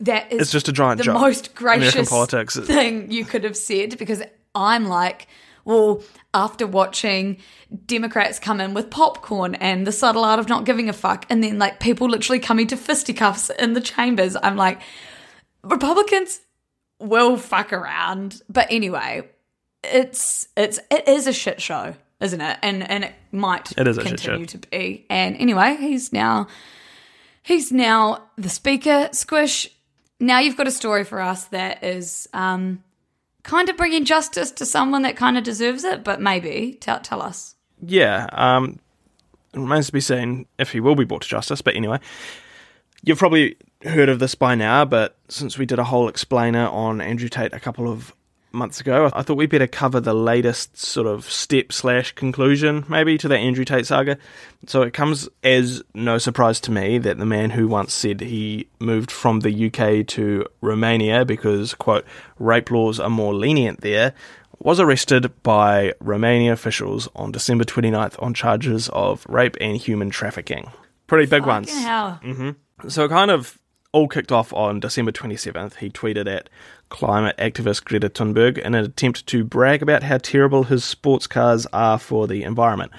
That 0.00 0.30
is 0.30 0.42
It's 0.42 0.52
just 0.52 0.68
a 0.68 0.72
giant 0.72 0.98
the 0.98 1.04
joke. 1.04 1.14
most 1.18 1.58
American 1.58 1.80
gracious 1.90 2.08
politics. 2.10 2.56
thing 2.58 3.10
you 3.10 3.24
could 3.24 3.44
have 3.44 3.56
said 3.56 3.96
because 3.98 4.22
I'm 4.54 4.84
like, 4.86 5.26
Well, 5.64 6.02
after 6.34 6.66
watching 6.66 7.38
Democrats 7.86 8.38
come 8.38 8.60
in 8.60 8.74
with 8.74 8.90
popcorn 8.90 9.54
and 9.54 9.86
the 9.86 9.92
subtle 9.92 10.24
art 10.24 10.38
of 10.40 10.46
not 10.48 10.64
giving 10.66 10.90
a 10.90 10.92
fuck, 10.92 11.24
and 11.30 11.42
then 11.42 11.58
like 11.58 11.80
people 11.80 12.06
literally 12.06 12.38
coming 12.38 12.66
to 12.66 12.76
fisticuffs 12.76 13.48
in 13.58 13.72
the 13.72 13.80
chambers, 13.80 14.36
I'm 14.42 14.56
like, 14.56 14.82
Republicans 15.62 16.40
will 17.00 17.36
fuck 17.38 17.72
around. 17.72 18.42
But 18.48 18.66
anyway, 18.70 19.26
it's 19.82 20.48
it's 20.56 20.78
it 20.90 21.08
is 21.08 21.26
a 21.26 21.32
shit 21.32 21.62
show, 21.62 21.94
isn't 22.20 22.40
it? 22.40 22.58
And 22.62 22.88
and 22.88 23.04
it 23.04 23.14
might 23.32 23.72
It 23.76 23.86
is 23.86 23.98
continue 23.98 24.46
to 24.46 24.58
be. 24.58 25.06
And 25.08 25.36
anyway, 25.36 25.76
he's 25.78 26.12
now 26.12 26.48
he's 27.42 27.72
now 27.72 28.24
the 28.36 28.48
speaker. 28.48 29.08
Squish. 29.12 29.68
Now 30.20 30.40
you've 30.40 30.56
got 30.56 30.66
a 30.66 30.72
story 30.72 31.04
for 31.04 31.20
us 31.20 31.44
that 31.46 31.84
is 31.84 32.28
um, 32.32 32.82
kind 33.44 33.68
of 33.68 33.76
bringing 33.76 34.04
justice 34.04 34.50
to 34.52 34.66
someone 34.66 35.02
that 35.02 35.16
kind 35.16 35.38
of 35.38 35.44
deserves 35.44 35.84
it, 35.84 36.02
but 36.02 36.20
maybe 36.20 36.76
tell 36.80 37.00
tell 37.00 37.22
us. 37.22 37.54
Yeah, 37.80 38.26
um, 38.32 38.80
it 39.54 39.60
remains 39.60 39.86
to 39.86 39.92
be 39.92 40.00
seen 40.00 40.46
if 40.58 40.72
he 40.72 40.80
will 40.80 40.96
be 40.96 41.04
brought 41.04 41.22
to 41.22 41.28
justice. 41.28 41.62
But 41.62 41.76
anyway, 41.76 42.00
you've 43.02 43.18
probably 43.18 43.56
heard 43.84 44.08
of 44.08 44.18
this 44.18 44.34
by 44.34 44.56
now. 44.56 44.84
But 44.84 45.16
since 45.28 45.56
we 45.56 45.66
did 45.66 45.78
a 45.78 45.84
whole 45.84 46.08
explainer 46.08 46.66
on 46.66 47.00
Andrew 47.00 47.28
Tate 47.28 47.52
a 47.52 47.60
couple 47.60 47.88
of 47.90 48.12
months 48.52 48.80
ago, 48.80 49.10
I 49.12 49.22
thought 49.22 49.36
we'd 49.36 49.50
better 49.50 49.66
cover 49.66 50.00
the 50.00 50.14
latest 50.14 50.76
sort 50.76 51.06
of 51.06 51.24
step 51.30 51.72
slash 51.72 52.12
conclusion, 52.12 52.84
maybe 52.88 53.18
to 53.18 53.28
the 53.28 53.36
Andrew 53.36 53.64
Tate 53.64 53.86
saga. 53.86 54.18
So 54.66 54.82
it 54.82 54.94
comes 54.94 55.28
as 55.42 55.82
no 55.94 56.18
surprise 56.18 56.60
to 56.60 56.70
me 56.70 56.98
that 56.98 57.18
the 57.18 57.26
man 57.26 57.50
who 57.50 57.68
once 57.68 57.92
said 57.92 58.20
he 58.20 58.68
moved 58.80 59.10
from 59.10 59.40
the 59.40 59.66
UK 59.66 60.06
to 60.08 60.46
Romania 60.60 61.24
because 61.24 61.74
quote 61.74 62.04
rape 62.38 62.70
laws 62.70 62.98
are 62.98 63.10
more 63.10 63.34
lenient 63.34 63.80
there 63.80 64.14
was 64.60 64.80
arrested 64.80 65.30
by 65.42 65.92
Romania 66.00 66.52
officials 66.52 67.08
on 67.14 67.32
December 67.32 67.64
29th 67.64 68.20
on 68.22 68.34
charges 68.34 68.88
of 68.90 69.24
rape 69.28 69.56
and 69.60 69.76
human 69.76 70.10
trafficking. 70.10 70.70
Pretty 71.06 71.26
big 71.26 71.46
ones. 71.46 71.68
Fucking 71.68 71.82
hell. 71.82 72.20
Mm-hmm. 72.22 72.88
So 72.88 73.08
kind 73.08 73.30
of 73.30 73.58
all 73.92 74.08
kicked 74.08 74.32
off 74.32 74.52
on 74.52 74.80
December 74.80 75.12
27th. 75.12 75.76
He 75.76 75.88
tweeted 75.88 76.26
at 76.30 76.50
climate 76.90 77.36
activist 77.38 77.84
Greta 77.84 78.10
Thunberg 78.10 78.58
in 78.58 78.74
an 78.74 78.84
attempt 78.84 79.26
to 79.28 79.44
brag 79.44 79.82
about 79.82 80.02
how 80.02 80.18
terrible 80.18 80.64
his 80.64 80.84
sports 80.84 81.26
cars 81.26 81.66
are 81.72 81.98
for 81.98 82.26
the 82.26 82.42
environment. 82.42 82.92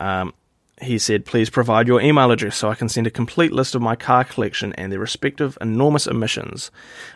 Um, 0.00 0.32
he 0.80 0.98
said, 0.98 1.24
please 1.24 1.50
provide 1.50 1.86
your 1.86 2.00
email 2.00 2.30
address 2.30 2.56
so 2.56 2.68
I 2.68 2.74
can 2.74 2.88
send 2.88 3.06
a 3.06 3.10
complete 3.10 3.52
list 3.52 3.74
of 3.74 3.82
my 3.82 3.96
car 3.96 4.24
collection 4.24 4.72
and 4.74 4.90
their 4.90 4.98
respective 4.98 5.56
enormous 5.60 6.06
emissions. 6.06 6.70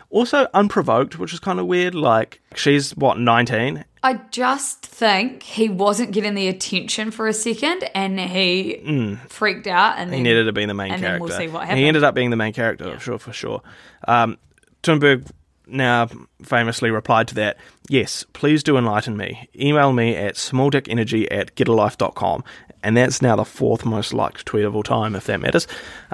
Also, 0.09 0.47
unprovoked, 0.53 1.19
which 1.19 1.33
is 1.33 1.39
kind 1.39 1.59
of 1.59 1.65
weird. 1.65 1.93
Like, 1.93 2.41
she's, 2.55 2.95
what, 2.95 3.19
19? 3.19 3.85
I 4.01 4.13
just 4.31 4.85
think 4.85 5.43
he 5.43 5.67
wasn't 5.67 6.11
getting 6.11 6.33
the 6.33 6.47
attention 6.47 7.11
for 7.11 7.27
a 7.27 7.33
second, 7.33 7.83
and 7.93 8.19
he 8.19 9.17
freaked 9.27 9.67
out, 9.67 9.97
and 9.97 10.13
He 10.13 10.21
needed 10.21 10.45
to 10.45 10.53
be 10.53 10.65
the 10.65 10.73
main 10.73 10.93
and 10.93 11.03
then 11.03 11.09
character. 11.19 11.25
we'll 11.27 11.37
see 11.37 11.47
what 11.47 11.61
happens. 11.63 11.79
He 11.79 11.85
ended 11.85 12.03
up 12.03 12.15
being 12.15 12.29
the 12.29 12.37
main 12.37 12.53
character, 12.53 12.97
sure, 12.99 13.19
for 13.19 13.33
sure. 13.33 13.61
Um, 14.07 14.37
Thunberg 14.83 15.29
now 15.67 16.07
famously 16.41 16.91
replied 16.91 17.27
to 17.29 17.35
that, 17.35 17.57
yes, 17.89 18.25
please 18.33 18.63
do 18.63 18.77
enlighten 18.77 19.17
me. 19.17 19.49
Email 19.59 19.91
me 19.93 20.15
at 20.15 20.35
smalldickenergy 20.35 21.27
at 21.29 21.55
getalife.com. 21.55 22.43
And 22.81 22.95
that's 22.95 23.21
now 23.21 23.35
the 23.35 23.45
fourth 23.45 23.85
most 23.85 24.13
liked 24.13 24.45
tweet 24.45 24.63
of 24.63 24.75
all 24.75 24.83
time, 24.83 25.15
if 25.15 25.25
that 25.25 25.41
matters. 25.41 25.67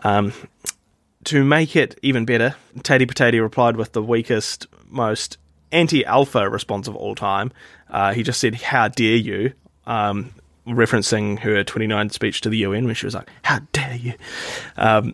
Um, 0.04 0.34
to 1.26 1.44
make 1.44 1.76
it 1.76 1.98
even 2.02 2.26
better, 2.26 2.56
Tatey 2.80 3.08
Potato 3.08 3.38
replied 3.40 3.78
with 3.78 3.94
the 3.94 4.02
weakest, 4.02 4.66
most 4.90 5.38
anti-alpha 5.76 6.50
response 6.50 6.88
of 6.88 6.96
all 6.96 7.16
time. 7.16 7.52
Uh, 7.90 8.14
he 8.14 8.24
just 8.24 8.40
said, 8.40 8.56
"How 8.56 8.88
dare 8.88 9.18
you?" 9.18 9.54
Um, 9.86 10.32
referencing 10.68 11.40
her 11.40 11.64
29 11.64 12.10
speech 12.10 12.42
to 12.42 12.50
the 12.50 12.58
UN, 12.58 12.86
when 12.86 12.96
she 12.96 13.06
was 13.06 13.14
like, 13.14 13.30
"How 13.44 13.60
dare 13.72 13.96
you?" 13.96 14.14
Um, 14.78 15.14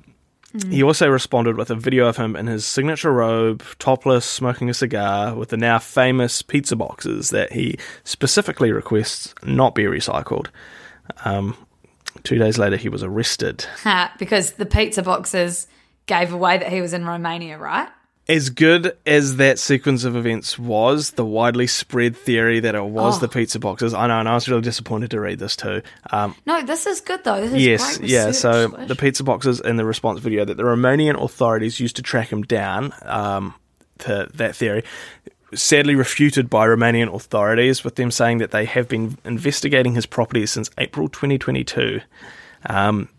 He 0.70 0.84
also 0.84 1.08
responded 1.08 1.56
with 1.56 1.70
a 1.72 1.76
video 1.76 2.08
of 2.08 2.18
him 2.18 2.36
in 2.36 2.48
his 2.48 2.66
signature 2.66 3.14
robe, 3.14 3.64
topless, 3.80 4.26
smoking 4.26 4.70
a 4.70 4.74
cigar, 4.74 5.34
with 5.34 5.48
the 5.48 5.56
now 5.56 5.80
famous 5.80 6.42
pizza 6.42 6.76
boxes 6.76 7.30
that 7.30 7.54
he 7.54 7.78
specifically 8.04 8.74
requests 8.74 9.34
not 9.46 9.76
be 9.76 9.84
recycled. 9.84 10.48
Um, 11.24 11.56
two 12.24 12.38
days 12.38 12.58
later, 12.58 12.76
he 12.76 12.90
was 12.90 13.02
arrested. 13.02 13.66
Because 14.20 14.54
the 14.54 14.66
pizza 14.66 15.02
boxes 15.04 15.68
gave 16.06 16.34
away 16.34 16.58
that 16.58 16.70
he 16.70 16.82
was 16.82 16.94
in 16.94 17.06
Romania, 17.06 17.58
right? 17.58 17.88
As 18.32 18.50
good 18.50 18.96
as 19.06 19.36
that 19.38 19.60
sequence 19.60 20.06
of 20.06 20.16
events 20.16 20.58
was, 20.58 21.12
the 21.12 21.26
widely 21.26 21.68
spread 21.68 22.16
theory 22.16 22.62
that 22.62 22.76
it 22.76 22.86
was 22.86 23.18
Oh. 23.18 23.20
the 23.20 23.28
pizza 23.28 23.60
boxes, 23.60 23.94
I 23.94 24.08
know, 24.08 24.20
and 24.20 24.30
I 24.30 24.36
was 24.36 24.48
really 24.48 24.62
disappointed 24.62 25.12
to 25.12 25.20
read 25.20 25.40
this 25.40 25.58
too. 25.58 25.82
Um, 26.12 26.34
No, 26.46 26.62
this 26.64 26.86
is 26.88 27.02
good 27.02 27.26
though. 27.26 27.42
This 27.42 27.52
is 27.52 27.62
yes, 27.66 28.00
yeah. 28.02 28.32
So 28.32 28.70
Swish. 28.70 28.88
the 28.88 28.96
pizza 28.96 29.24
boxes 29.26 29.60
in 29.60 29.76
the 29.76 29.84
response 29.84 30.22
video 30.22 30.46
that 30.46 30.56
the 30.56 30.64
Romanian 30.64 31.22
authorities 31.22 31.82
used 31.82 31.98
to 31.98 32.02
track 32.02 32.32
him 32.32 32.44
down 32.44 32.94
um, 33.04 33.54
to 34.00 34.30
that 34.36 34.56
theory, 34.56 34.86
sadly 35.54 35.96
refuted 35.96 36.50
by 36.50 36.66
Romanian 36.68 37.14
authorities, 37.14 37.84
with 37.84 37.96
them 37.96 38.12
saying 38.12 38.38
that 38.38 38.52
they 38.52 38.64
have 38.64 38.88
been 38.88 39.18
investigating 39.26 39.94
his 39.96 40.06
properties 40.06 40.52
since 40.52 40.70
April 40.78 41.10
2022. 41.10 42.00
Um, 42.66 43.10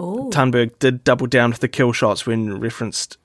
Ooh. 0.00 0.30
Thunberg 0.32 0.78
did 0.80 1.04
double 1.04 1.28
down 1.28 1.50
with 1.50 1.60
the 1.60 1.68
kill 1.68 1.92
shots 1.92 2.26
when 2.26 2.58
referenced 2.58 3.18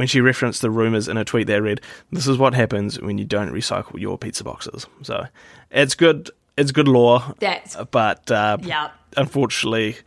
when 0.00 0.06
she 0.06 0.22
referenced 0.22 0.62
the 0.62 0.70
rumors 0.70 1.08
in 1.08 1.18
a 1.18 1.26
tweet 1.26 1.46
that 1.48 1.60
read, 1.60 1.78
"This 2.10 2.26
is 2.26 2.38
what 2.38 2.54
happens 2.54 2.98
when 2.98 3.18
you 3.18 3.26
don't 3.26 3.52
recycle 3.52 4.00
your 4.00 4.16
pizza 4.16 4.42
boxes." 4.42 4.86
So 5.02 5.26
it's 5.70 5.94
good. 5.94 6.30
It's 6.56 6.72
good 6.72 6.88
law, 6.88 7.34
That's 7.38 7.76
but 7.90 8.30
uh, 8.30 8.56
yeah. 8.62 8.92
unfortunately, 9.18 9.98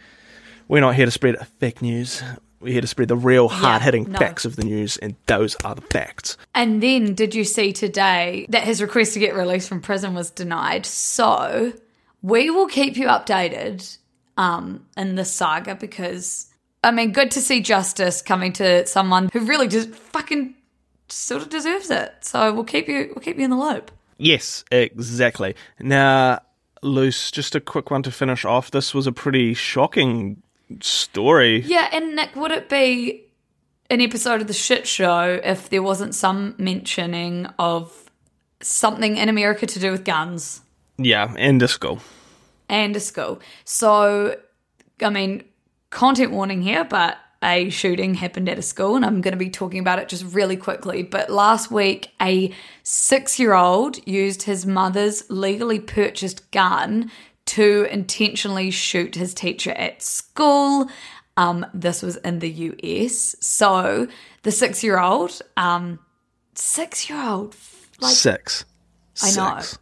we're 0.68 0.82
not 0.82 0.96
here 0.96 1.06
to 1.06 1.12
spread 1.12 1.38
fake 1.60 1.84
news. 1.84 2.24
We're 2.60 2.72
here 2.72 2.82
to 2.82 2.88
spread 2.88 3.10
the 3.10 3.16
real 3.16 3.50
hard 3.50 3.84
hitting 3.84 4.12
no. 4.12 4.18
facts 4.18 4.46
of 4.46 4.56
the 4.56 4.64
news, 4.64 4.98
and 4.98 5.16
those 5.28 5.56
are 5.64 5.76
the 5.76 5.82
facts. 5.82 6.38
And 6.56 6.82
then 6.82 7.14
did 7.14 7.36
you 7.36 7.44
see 7.44 7.72
today 7.72 8.48
that 8.50 8.64
his 8.64 8.82
request 8.82 9.14
to 9.14 9.20
get 9.20 9.36
released 9.36 9.70
from 9.70 9.80
prison 9.80 10.16
was 10.16 10.32
denied? 10.32 10.88
So 10.88 11.72
we 12.24 12.50
will 12.50 12.68
keep 12.68 12.98
you 12.98 13.10
updated 13.10 13.96
um, 14.38 14.88
in 14.98 15.14
this 15.14 15.32
saga 15.32 15.76
because 15.76 16.48
I 16.84 16.92
mean, 16.92 17.12
good 17.12 17.32
to 17.32 17.42
see 17.42 17.62
justice 17.62 18.22
coming 18.22 18.54
to 18.54 18.86
someone 18.86 19.30
who 19.32 19.40
really 19.42 19.68
just 19.68 19.90
fucking 19.90 20.56
sort 21.08 21.42
of 21.42 21.50
deserves 21.50 21.90
it. 21.90 22.14
So 22.22 22.54
we'll 22.54 22.64
keep 22.66 22.88
you 22.88 23.12
we'll 23.16 23.24
keep 23.24 23.38
you 23.38 23.46
in 23.46 23.50
the 23.50 23.58
loop. 23.58 23.92
Yes, 24.18 24.64
exactly. 24.72 25.56
Now, 25.80 26.40
Luce, 26.82 27.32
just 27.32 27.56
a 27.56 27.60
quick 27.60 27.90
one 27.90 28.04
to 28.04 28.12
finish 28.12 28.46
off. 28.46 28.72
This 28.72 28.94
was 28.94 29.08
a 29.08 29.12
pretty 29.12 29.54
shocking 29.54 30.42
story. 30.82 31.62
Yeah, 31.62 31.90
and 31.92 32.16
Nick, 32.16 32.36
would 32.36 32.52
it 32.52 32.70
be 32.70 33.26
an 33.90 34.02
episode 34.02 34.42
of 34.42 34.48
the 34.48 34.54
shit 34.54 34.88
show 34.88 35.40
if 35.44 35.70
there 35.70 35.84
wasn't 35.84 36.16
some 36.16 36.56
mentioning 36.58 37.48
of 37.60 38.12
something 38.62 39.18
in 39.18 39.30
America 39.30 39.66
to 39.66 39.80
do 39.80 39.92
with 39.92 40.04
guns? 40.04 40.62
Yeah, 40.98 41.34
and 41.38 41.68
school, 41.70 42.00
and 42.70 42.96
a 42.96 43.00
school. 43.00 43.40
So, 43.66 44.38
I 45.02 45.10
mean, 45.10 45.44
content 45.94 46.32
warning 46.32 46.62
here, 46.62 46.84
but 46.84 47.18
a 47.44 47.70
shooting 47.70 48.16
happened 48.16 48.50
at 48.50 48.58
a 48.58 48.62
school, 48.62 48.96
and 48.96 49.06
I'm 49.06 49.22
going 49.22 49.34
to 49.34 49.38
be 49.38 49.50
talking 49.50 49.80
about 49.80 50.00
it 50.00 50.10
just 50.10 50.26
really 50.34 50.58
quickly. 50.58 51.04
But 51.04 51.30
last 51.30 51.72
week, 51.72 52.12
a 52.22 52.54
six 52.84 53.40
year 53.40 53.54
old 53.54 54.06
used 54.08 54.44
his 54.44 54.66
mother's 54.66 55.30
legally 55.30 55.80
purchased 55.80 56.50
gun 56.52 57.12
to 57.46 57.88
intentionally 57.92 58.72
shoot 58.72 59.16
his 59.16 59.34
teacher 59.34 59.72
at 59.72 60.02
school. 60.02 60.90
Um, 61.36 61.66
this 61.74 62.02
was 62.02 62.16
in 62.18 62.40
the 62.40 62.50
US. 62.50 63.36
So, 63.42 64.08
the 64.44 64.52
six 64.52 64.84
year 64.84 65.00
old, 65.00 65.42
um, 65.58 66.00
six 66.56 67.10
year 67.10 67.22
old, 67.22 67.56
like 68.00 68.14
Six. 68.14 68.66
I 69.22 69.32
know. 69.32 69.60
Six. 69.60 69.78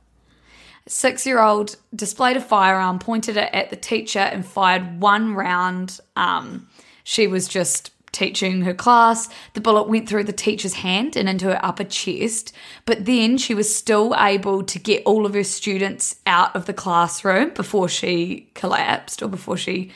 Six 0.88 1.26
year 1.26 1.39
old 1.39 1.76
displayed 1.96 2.38
a 2.38 2.41
firearm, 2.41 3.00
pointed 3.00 3.38
it 3.38 3.50
at 3.54 3.70
the 3.70 3.76
teacher, 3.76 4.20
and 4.20 4.46
fired 4.46 5.00
one 5.00 5.34
round. 5.34 6.00
Um, 6.15 6.67
she 7.04 7.28
was 7.28 7.48
just 7.48 7.91
teaching 8.12 8.62
her 8.63 8.74
class. 8.74 9.30
The 9.54 9.62
bullet 9.62 9.88
went 9.88 10.10
through 10.10 10.26
the 10.26 10.34
teacher's 10.34 10.76
hand 10.76 11.15
and 11.15 11.30
into 11.30 11.46
her 11.46 11.65
upper 11.65 11.84
chest, 11.84 12.54
but 12.86 13.06
then 13.06 13.38
she 13.38 13.54
was 13.54 13.74
still 13.74 14.13
able 14.17 14.63
to 14.63 14.80
get 14.80 15.04
all 15.06 15.26
of 15.26 15.34
her 15.34 15.44
students 15.44 16.15
out 16.26 16.56
of 16.56 16.65
the 16.65 16.74
classroom 16.74 17.52
before 17.54 17.88
she 17.88 18.50
collapsed 18.54 19.22
or 19.22 19.28
before 19.28 19.58
she. 19.58 19.91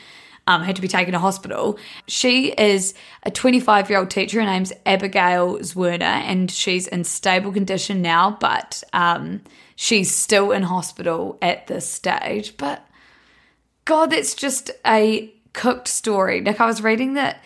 Um, 0.48 0.62
had 0.62 0.76
to 0.76 0.82
be 0.82 0.86
taken 0.86 1.10
to 1.10 1.18
hospital. 1.18 1.76
She 2.06 2.52
is 2.52 2.94
a 3.24 3.32
25 3.32 3.90
year 3.90 3.98
old 3.98 4.10
teacher. 4.10 4.38
Her 4.38 4.46
name's 4.46 4.72
Abigail 4.86 5.58
Zwerner, 5.58 6.02
and 6.02 6.48
she's 6.48 6.86
in 6.86 7.02
stable 7.02 7.50
condition 7.50 8.00
now, 8.00 8.36
but 8.38 8.84
um, 8.92 9.40
she's 9.76 10.12
still 10.12 10.50
in 10.50 10.64
hospital 10.64 11.38
at 11.40 11.68
this 11.68 11.88
stage. 11.88 12.56
But 12.56 12.84
God, 13.84 14.10
that's 14.10 14.34
just 14.34 14.72
a 14.84 15.32
cooked 15.52 15.86
story. 15.86 16.40
Like, 16.42 16.60
I 16.60 16.66
was 16.66 16.82
reading 16.82 17.14
that 17.14 17.42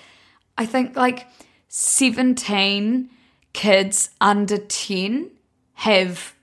I 0.57 0.65
think 0.65 0.97
like 0.97 1.27
17 1.69 3.11
kids 3.53 4.11
under 4.21 4.59
10 4.59 5.31
have 5.75 6.35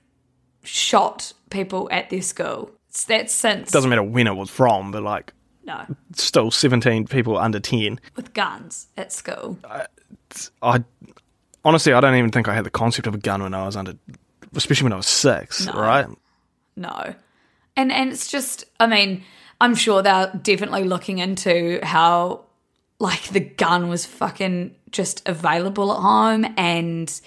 shot 0.62 1.32
people 1.50 1.88
at 1.90 2.10
their 2.10 2.22
school. 2.22 2.70
It's- 2.88 3.04
That's 3.04 3.32
since 3.34 3.70
Doesn't 3.70 3.88
matter 3.90 4.02
when 4.02 4.26
it 4.26 4.36
was 4.36 4.50
from, 4.50 4.90
but 4.92 5.02
like 5.02 5.32
no 5.64 5.84
still 6.14 6.50
17 6.50 7.06
people 7.06 7.36
under 7.38 7.60
10. 7.60 8.00
with 8.16 8.32
guns 8.34 8.88
at 8.96 9.12
school. 9.12 9.58
I 10.62 10.82
honestly, 11.64 11.92
I 11.92 12.00
don't 12.00 12.14
even 12.16 12.30
think 12.30 12.48
I 12.48 12.54
had 12.54 12.64
the 12.64 12.70
concept 12.70 13.06
of 13.06 13.14
a 13.14 13.18
gun 13.18 13.42
when 13.42 13.54
I 13.54 13.64
was 13.66 13.76
under, 13.76 13.94
especially 14.54 14.84
when 14.84 14.92
I 14.92 14.96
was 14.96 15.06
six. 15.06 15.66
No. 15.66 15.72
Right? 15.72 16.06
No. 16.76 17.14
And 17.76 17.92
and 17.92 18.10
it's 18.10 18.30
just 18.30 18.64
I 18.80 18.86
mean, 18.86 19.22
I'm 19.60 19.74
sure 19.74 20.02
they're 20.02 20.32
definitely 20.42 20.84
looking 20.84 21.18
into 21.18 21.80
how 21.82 22.44
like 22.98 23.28
the 23.28 23.40
gun 23.40 23.88
was 23.88 24.04
fucking 24.04 24.74
just 24.90 25.28
available 25.28 25.92
at 25.92 26.00
home 26.00 26.46
and 26.56 27.20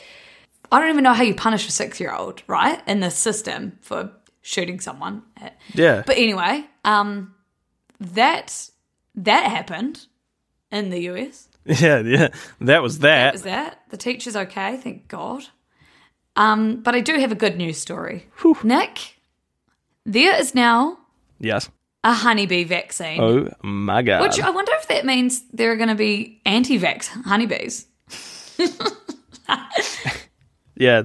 I 0.72 0.80
don't 0.80 0.90
even 0.90 1.04
know 1.04 1.14
how 1.14 1.24
you 1.24 1.36
punish 1.36 1.68
a 1.68 1.72
six 1.72 2.00
year 2.00 2.14
old, 2.14 2.44
right? 2.48 2.82
In 2.88 3.00
the 3.00 3.12
system 3.12 3.78
for 3.82 4.12
shooting 4.42 4.80
someone. 4.80 5.24
Yeah. 5.74 6.04
But 6.06 6.18
anyway, 6.18 6.66
um 6.84 7.36
that 8.00 8.70
that 9.16 9.50
happened 9.50 10.06
in 10.72 10.90
the 10.90 11.00
US. 11.12 11.48
yeah, 11.66 12.00
yeah. 12.00 12.30
That 12.62 12.82
was 12.82 13.00
that. 13.00 13.34
was 13.34 13.44
that. 13.44 13.82
The 13.90 13.98
teacher's 13.98 14.36
okay, 14.36 14.78
thank 14.78 15.08
God. 15.08 15.44
Um, 16.36 16.78
but 16.82 16.96
I 16.96 17.02
do 17.02 17.20
have 17.20 17.32
a 17.32 17.36
good 17.36 17.58
news 17.58 17.78
story. 17.78 18.28
Nick, 18.64 19.20
there 20.06 20.36
is 20.40 20.56
now 20.56 20.98
yes. 21.40 21.70
a 22.04 22.14
honeybee 22.14 22.64
vaccine. 22.64 23.20
Oh 23.22 23.50
my 23.62 24.02
god. 24.02 24.22
Which 24.22 24.40
I 24.40 24.50
wonder 24.50 24.72
if 24.76 24.88
that 24.88 25.06
means 25.06 25.44
there 25.52 25.72
are 25.72 25.76
going 25.76 25.90
to 25.90 25.96
be 25.96 26.42
anti-vax 26.46 27.08
honeybees 27.08 27.88
yeah, 30.76 31.04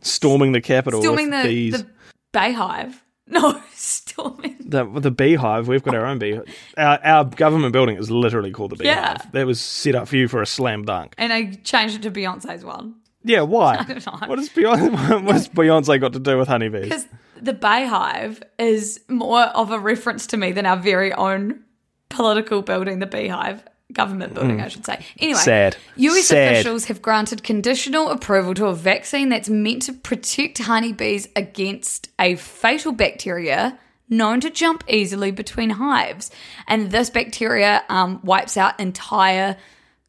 storming 0.00 0.52
the 0.52 0.60
capital 0.60 1.02
storming 1.02 1.30
with 1.30 1.42
the, 1.42 1.48
bees. 1.48 1.82
the 1.82 1.86
BeyHive. 2.32 2.94
No, 3.32 3.62
storming. 3.74 4.56
The, 4.58 4.84
the 4.86 5.12
beehive, 5.12 5.68
we've 5.68 5.84
got 5.84 5.94
our 5.94 6.04
own 6.04 6.18
beehive. 6.18 6.52
Our, 6.76 6.98
our 7.04 7.24
government 7.24 7.72
building 7.72 7.96
is 7.96 8.10
literally 8.10 8.50
called 8.50 8.72
the 8.72 8.76
beehive. 8.76 8.96
Yeah. 8.96 9.16
That 9.30 9.46
was 9.46 9.60
set 9.60 9.94
up 9.94 10.08
for 10.08 10.16
you 10.16 10.26
for 10.26 10.42
a 10.42 10.46
slam 10.46 10.84
dunk. 10.84 11.14
And 11.16 11.32
I 11.32 11.52
changed 11.62 11.94
it 11.94 12.02
to 12.02 12.10
Beyonce's 12.10 12.64
one 12.64 12.96
Yeah, 13.22 13.42
why? 13.42 13.76
What, 14.26 14.38
is 14.38 14.48
Beyonce, 14.48 15.22
what 15.24 15.34
has 15.34 15.48
Beyonce 15.48 16.00
got 16.00 16.12
to 16.14 16.18
do 16.18 16.38
with 16.38 16.48
honeybees? 16.48 16.84
because 16.84 17.06
the 17.40 17.52
BeyHive 17.54 18.42
is 18.58 19.00
more 19.08 19.42
of 19.42 19.70
a 19.70 19.78
reference 19.78 20.26
to 20.28 20.36
me 20.36 20.52
than 20.52 20.66
our 20.66 20.76
very 20.76 21.12
own 21.12 21.62
political 22.08 22.62
building, 22.62 22.98
the 22.98 23.06
beehive. 23.06 23.62
Government 23.92 24.34
building, 24.34 24.60
I 24.60 24.68
should 24.68 24.86
say. 24.86 25.04
Anyway, 25.18 25.40
Mm. 25.40 25.42
Sad. 25.44 25.76
US 25.96 26.26
Sad. 26.28 26.52
officials 26.52 26.84
have 26.84 27.02
granted 27.02 27.42
conditional 27.42 28.10
approval 28.10 28.54
to 28.54 28.66
a 28.66 28.72
vaccine 28.74 29.30
that's 29.30 29.48
meant 29.48 29.82
to 29.82 29.92
protect 29.92 30.58
honeybees 30.58 31.26
against 31.34 32.08
a 32.20 32.36
fatal 32.36 32.92
bacteria 32.92 33.76
known 34.08 34.38
to 34.42 34.50
jump 34.50 34.84
easily 34.86 35.32
between 35.32 35.70
hives. 35.70 36.30
And 36.68 36.92
this 36.92 37.10
bacteria 37.10 37.82
um, 37.88 38.20
wipes 38.22 38.56
out 38.56 38.78
entire 38.78 39.56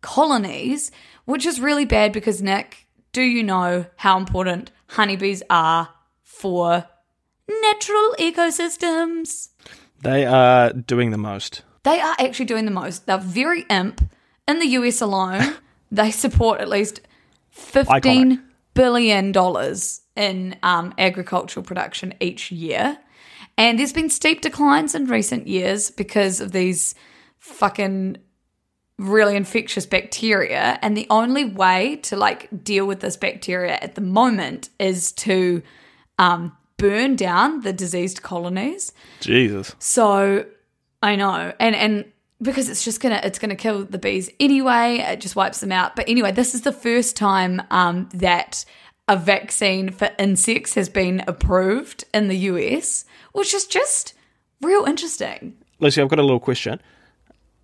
colonies, 0.01 0.91
which 1.25 1.45
is 1.45 1.59
really 1.59 1.85
bad 1.85 2.11
because, 2.13 2.41
Nick, 2.41 2.80
do 3.11 3.21
you 3.21 3.43
know 3.43 3.85
how 3.97 4.17
important 4.17 4.71
honeybees 4.87 5.43
are 5.49 5.89
for 6.23 6.85
natural 7.47 8.15
ecosystems? 8.19 9.49
They 10.01 10.25
are 10.25 10.71
doing 10.73 11.11
the 11.11 11.17
most. 11.17 11.63
They 11.83 11.99
are 11.99 12.15
actually 12.19 12.45
doing 12.45 12.65
the 12.65 12.71
most. 12.71 13.05
They're 13.05 13.17
very 13.17 13.63
imp. 13.69 14.01
In 14.47 14.59
the 14.59 14.67
US 14.67 15.01
alone, 15.01 15.55
they 15.91 16.11
support 16.11 16.61
at 16.61 16.69
least 16.69 17.01
fifteen 17.49 18.37
Iconic. 18.37 18.41
billion 18.73 19.31
dollars 19.31 20.01
in 20.15 20.57
um, 20.63 20.93
agricultural 20.97 21.65
production 21.65 22.13
each 22.19 22.51
year, 22.51 22.97
and 23.57 23.77
there's 23.77 23.93
been 23.93 24.09
steep 24.09 24.41
declines 24.41 24.95
in 24.95 25.05
recent 25.05 25.47
years 25.47 25.91
because 25.91 26.41
of 26.41 26.51
these 26.51 26.95
fucking 27.37 28.17
really 29.01 29.35
infectious 29.35 29.85
bacteria. 29.85 30.77
And 30.81 30.95
the 30.95 31.07
only 31.09 31.45
way 31.45 31.97
to 32.03 32.15
like 32.15 32.63
deal 32.63 32.85
with 32.85 32.99
this 32.99 33.17
bacteria 33.17 33.77
at 33.81 33.95
the 33.95 34.01
moment 34.01 34.69
is 34.79 35.11
to 35.13 35.61
um, 36.19 36.55
burn 36.77 37.15
down 37.15 37.61
the 37.61 37.73
diseased 37.73 38.21
colonies. 38.21 38.93
Jesus. 39.19 39.75
So 39.79 40.45
I 41.01 41.15
know, 41.15 41.53
and 41.59 41.75
and 41.75 42.05
because 42.41 42.69
it's 42.69 42.83
just 42.83 43.01
gonna 43.01 43.21
it's 43.23 43.39
gonna 43.39 43.55
kill 43.55 43.85
the 43.85 43.97
bees 43.97 44.29
anyway. 44.39 44.97
It 44.99 45.21
just 45.21 45.35
wipes 45.35 45.59
them 45.59 45.71
out. 45.71 45.95
But 45.95 46.07
anyway, 46.07 46.31
this 46.31 46.53
is 46.53 46.61
the 46.61 46.71
first 46.71 47.15
time 47.15 47.61
um, 47.71 48.07
that 48.13 48.65
a 49.07 49.17
vaccine 49.17 49.89
for 49.89 50.09
insects 50.19 50.75
has 50.75 50.89
been 50.89 51.23
approved 51.27 52.05
in 52.13 52.27
the 52.27 52.37
US, 52.37 53.05
which 53.33 53.53
is 53.53 53.65
just 53.65 54.13
real 54.61 54.85
interesting. 54.85 55.57
Lucy, 55.79 56.01
I've 56.01 56.07
got 56.07 56.19
a 56.19 56.23
little 56.23 56.39
question. 56.39 56.79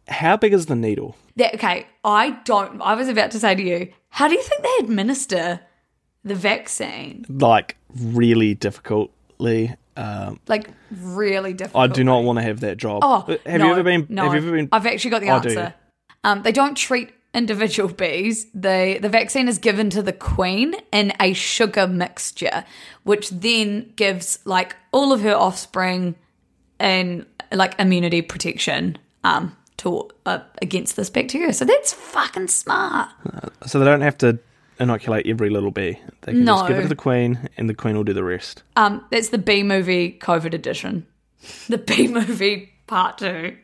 How 0.08 0.38
big 0.38 0.54
is 0.54 0.66
the 0.68 0.76
needle? 0.76 1.16
That, 1.36 1.56
okay, 1.56 1.88
I 2.04 2.32
don't. 2.46 2.82
I 2.82 2.96
was 2.96 3.08
about 3.10 3.32
to 3.32 3.40
say 3.40 3.56
to 3.56 3.64
you, 3.64 3.94
how 4.10 4.28
do 4.28 4.34
you 4.36 4.42
think 4.42 4.64
they 4.64 4.76
administer 4.86 5.60
the 6.24 6.36
vaccine? 6.36 7.26
Like, 7.30 7.78
really 7.96 8.54
difficultly. 8.56 9.76
Um, 9.96 10.40
Like 10.48 10.70
really 10.92 11.54
difficult. 11.54 11.84
I 11.84 11.94
do 11.94 12.04
not 12.04 12.24
want 12.24 12.38
to 12.38 12.44
have 12.44 12.60
that 12.62 12.78
job. 12.78 13.00
Oh, 13.04 13.38
have 13.46 13.60
no, 13.60 13.68
you 13.68 13.72
ever 13.72 13.84
been? 13.84 14.06
No, 14.10 14.24
have 14.30 14.34
you 14.34 14.48
ever 14.48 14.56
been? 14.56 14.70
I've 14.72 14.86
actually 14.86 15.12
got 15.12 15.22
the 15.22 15.30
Oh, 15.30 15.36
answer. 15.36 15.74
Um, 16.24 16.44
they 16.44 16.52
don't 16.52 16.76
treat 16.76 17.10
individual 17.34 17.90
bees. 17.90 18.48
They 18.54 19.00
the 19.00 19.10
vaccine 19.10 19.48
is 19.48 19.58
given 19.58 19.90
to 19.92 20.02
the 20.02 20.14
queen 20.14 20.76
in 20.92 21.14
a 21.20 21.34
sugar 21.34 21.88
mixture, 21.88 22.64
which 23.04 23.30
then 23.30 23.92
gives 23.96 24.40
like 24.46 24.76
all 24.92 25.12
of 25.12 25.22
her 25.22 25.34
offspring 25.36 26.16
and 26.80 27.26
like 27.52 27.80
immunity 27.80 28.22
protection 28.22 28.98
um 29.24 29.56
to 29.78 30.10
uh, 30.26 30.40
against 30.62 30.96
this 30.96 31.10
bacteria. 31.10 31.54
So 31.54 31.66
that's 31.66 31.94
fucking 31.94 32.48
smart. 32.48 33.10
So 33.66 33.80
they 33.80 33.86
don't 33.86 34.02
have 34.02 34.18
to 34.20 34.40
inoculate 34.80 35.26
every 35.28 35.50
little 35.50 35.72
bee. 35.72 36.00
They 36.22 36.34
can 36.34 36.46
just 36.46 36.68
give 36.68 36.78
it 36.78 36.82
to 36.84 36.88
the 36.88 36.96
queen, 36.96 37.50
and 37.58 37.70
the 37.70 37.74
queen 37.74 37.96
will 37.96 38.04
do 38.04 38.14
the 38.14 38.24
rest. 38.24 38.64
Um, 38.76 39.04
that's 39.12 39.30
the 39.30 39.38
B 39.38 39.64
movie 39.64 40.18
COVID 40.22 40.54
edition. 40.54 41.06
The 41.70 41.78
B 41.78 42.08
movie 42.08 42.74
part 42.88 43.20
two. 43.20 43.56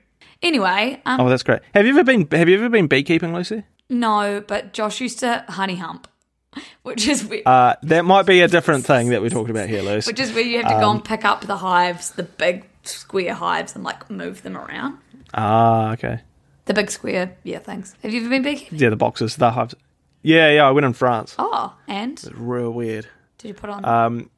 Anyway, 0.42 1.02
um, 1.06 1.22
Oh, 1.22 1.30
that's 1.30 1.44
great. 1.44 1.62
Have 1.74 1.86
you 1.86 1.92
ever 1.94 2.04
been? 2.04 2.28
Have 2.32 2.48
you 2.50 2.56
ever 2.56 2.70
been 2.70 2.88
beekeeping, 2.88 3.34
Lucy? 3.34 3.64
no, 3.90 4.44
but 4.48 4.74
Josh 4.74 5.02
used 5.02 5.20
to 5.20 5.44
honey 5.50 5.76
hump, 5.76 6.08
which 6.84 7.08
is 7.08 7.26
where, 7.26 7.42
Uh, 7.46 7.74
that 7.84 8.06
might 8.06 8.26
be 8.26 8.42
a 8.42 8.48
different 8.48 8.86
thing 8.86 9.10
that 9.10 9.22
we're 9.22 9.30
talking 9.38 9.52
about 9.52 9.70
here, 9.70 9.82
Lucy. 9.82 10.10
which 10.10 10.20
is 10.20 10.32
where 10.34 10.44
you 10.44 10.62
have 10.62 10.72
to 10.72 10.80
go 10.80 10.92
and 10.92 11.04
pick 11.04 11.26
up 11.26 11.42
the 11.42 11.58
hives, 11.58 12.12
the 12.12 12.24
big 12.24 12.66
square 12.84 13.34
hives, 13.34 13.74
and 13.76 13.84
like 13.84 14.10
move 14.10 14.44
them 14.44 14.56
around. 14.58 14.98
Ah, 15.34 15.92
okay. 15.94 16.22
The 16.66 16.74
big 16.74 16.90
square, 16.92 17.36
yeah, 17.44 17.60
thanks. 17.60 17.94
Have 18.04 18.14
you 18.14 18.22
ever 18.22 18.30
been 18.30 18.42
beekeeping? 18.44 18.80
Yeah, 18.80 18.90
the 18.90 18.96
boxes, 18.96 19.36
the 19.36 19.52
hives. 19.52 19.76
Yeah, 20.22 20.50
yeah. 20.52 20.66
I 20.68 20.72
went 20.72 20.86
in 20.86 20.94
France. 20.94 21.36
Oh, 21.38 21.76
and 21.88 22.24
Real 22.36 22.72
weird. 22.72 23.08
did 23.38 23.50
you 23.50 23.54
put 23.54 23.70
on? 23.70 23.84
Um, 23.84 24.30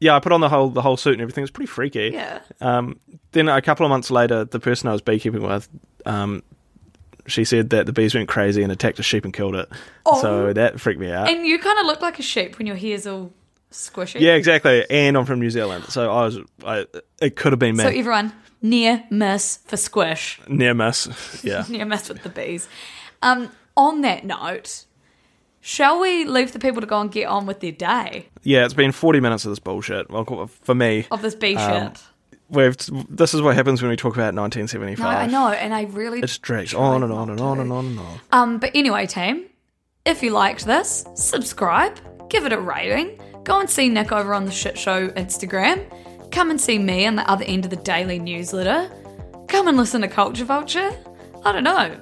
yeah, 0.00 0.16
I 0.16 0.20
put 0.20 0.32
on 0.32 0.40
the 0.40 0.48
whole 0.48 0.70
the 0.70 0.80
whole 0.82 0.96
suit 0.96 1.12
and 1.14 1.20
everything. 1.22 1.42
It's 1.44 1.50
pretty 1.50 1.70
freaky. 1.70 2.10
yeah. 2.14 2.40
Um, 2.60 2.98
then 3.32 3.48
a 3.48 3.60
couple 3.60 3.84
of 3.84 3.90
months 3.90 4.10
later, 4.10 4.44
the 4.44 4.60
person 4.60 4.88
I 4.88 4.92
was 4.92 5.02
beekeeping 5.02 5.42
with, 5.42 5.68
um, 6.06 6.42
she 7.26 7.44
said 7.44 7.70
that 7.70 7.86
the 7.86 7.92
bees 7.92 8.14
went 8.14 8.28
crazy 8.28 8.62
and 8.62 8.72
attacked 8.72 8.98
a 8.98 9.02
sheep 9.02 9.24
and 9.24 9.32
killed 9.34 9.54
it. 9.56 9.68
Oh. 10.06 10.20
So 10.22 10.52
that 10.52 10.80
freaked 10.80 11.00
me 11.00 11.10
out. 11.10 11.28
And 11.28 11.46
you 11.46 11.58
kind 11.58 11.78
of 11.78 11.86
look 11.86 12.00
like 12.00 12.18
a 12.18 12.22
sheep 12.22 12.58
when 12.58 12.66
your 12.66 12.76
hair's 12.76 13.06
all 13.06 13.32
squishy. 13.70 14.20
yeah, 14.20 14.32
exactly. 14.34 14.84
And 14.88 15.16
I'm 15.16 15.24
from 15.26 15.40
New 15.40 15.50
Zealand, 15.50 15.84
so 15.88 16.10
I 16.10 16.24
was. 16.24 16.38
I, 16.64 16.86
it 17.20 17.36
could 17.36 17.52
have 17.52 17.58
been 17.58 17.76
me. 17.76 17.82
So 17.84 17.88
everyone, 17.90 18.32
near 18.64 19.04
miss 19.10 19.58
for 19.66 19.76
squish. 19.76 20.40
Near 20.48 20.74
miss. 20.74 21.44
Yeah. 21.44 21.64
near 21.68 21.84
miss 21.84 22.08
with 22.08 22.22
the 22.24 22.30
bees. 22.30 22.66
Um, 23.22 23.50
on 23.76 24.00
that 24.00 24.24
note, 24.24 24.86
shall 25.60 26.00
we 26.00 26.24
leave 26.24 26.52
the 26.52 26.58
people 26.58 26.80
to 26.80 26.86
go 26.86 27.00
and 27.00 27.12
get 27.12 27.26
on 27.26 27.46
with 27.46 27.60
their 27.60 27.72
day 27.72 28.28
yeah. 28.42 28.64
It's 28.64 28.74
been 28.74 28.92
40 28.92 29.20
minutes 29.20 29.44
of 29.44 29.50
this 29.50 29.58
bullshit. 29.58 30.10
Well, 30.10 30.46
for 30.46 30.74
me, 30.74 31.06
of 31.10 31.22
this 31.22 31.34
bee 31.34 31.56
Um, 31.56 31.92
shit? 31.92 32.02
we've. 32.50 32.76
This 33.08 33.32
is 33.34 33.40
what 33.42 33.54
happens 33.54 33.80
when 33.82 33.88
we 33.90 33.96
talk 33.96 34.14
about 34.14 34.34
1975. 34.34 34.98
No, 34.98 35.08
I 35.08 35.26
know, 35.26 35.52
and 35.52 35.74
I 35.74 35.82
really 35.84 36.18
It 36.18 36.22
just 36.26 36.42
drags 36.42 36.72
try 36.72 36.80
on 36.80 37.02
and 37.02 37.12
on 37.12 37.30
and 37.30 37.40
on 37.40 37.58
and 37.60 37.72
on 37.72 37.86
and 37.86 37.98
on. 37.98 38.20
Um, 38.32 38.58
but 38.58 38.70
anyway, 38.74 39.06
team, 39.06 39.44
if 40.04 40.22
you 40.22 40.30
liked 40.30 40.66
this, 40.66 41.06
subscribe, 41.14 41.98
give 42.28 42.44
it 42.44 42.52
a 42.52 42.60
rating, 42.60 43.18
go 43.44 43.60
and 43.60 43.68
see 43.70 43.88
Nick 43.88 44.12
over 44.12 44.34
on 44.34 44.44
the 44.44 44.52
Shit 44.52 44.76
Show 44.78 45.08
Instagram, 45.08 45.86
come 46.34 46.50
and 46.50 46.60
see 46.60 46.78
me 46.78 47.06
on 47.06 47.14
the 47.16 47.28
other 47.30 47.44
end 47.44 47.64
of 47.64 47.70
the 47.70 47.76
daily 47.76 48.18
newsletter, 48.18 48.90
come 49.48 49.68
and 49.68 49.76
listen 49.76 50.00
to 50.00 50.08
Culture 50.08 50.44
Vulture. 50.44 50.90
I 51.44 51.52
don't 51.52 51.62
know. 51.64 51.96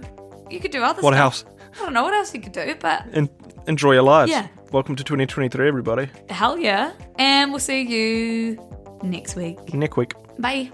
You 0.51 0.59
could 0.59 0.71
do 0.71 0.83
other 0.83 1.03
What 1.03 1.13
stuff. 1.15 1.23
else? 1.23 1.45
I 1.75 1.79
don't 1.85 1.93
know 1.93 2.03
what 2.03 2.15
else 2.15 2.35
you 2.35 2.41
could 2.41 2.53
do, 2.53 2.75
but 2.81 3.05
En- 3.13 3.29
enjoy 3.67 3.93
your 3.93 4.03
lives. 4.03 4.31
Yeah. 4.31 4.49
Welcome 4.73 4.97
to 4.97 5.05
2023, 5.05 5.69
everybody. 5.69 6.09
hell 6.31 6.59
yeah. 6.59 6.93
And 7.19 7.51
we'll 7.51 7.61
see 7.61 7.83
you 7.83 8.59
next 9.03 9.37
week. 9.37 9.75
Next 9.75 9.97
week. 9.97 10.15
Bye. 10.39 10.73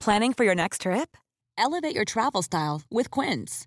Planning 0.00 0.32
for 0.34 0.44
your 0.44 0.54
next 0.54 0.82
trip? 0.82 1.16
Elevate 1.58 1.94
your 1.94 2.04
travel 2.04 2.42
style 2.42 2.82
with 2.90 3.10
Quince. 3.10 3.66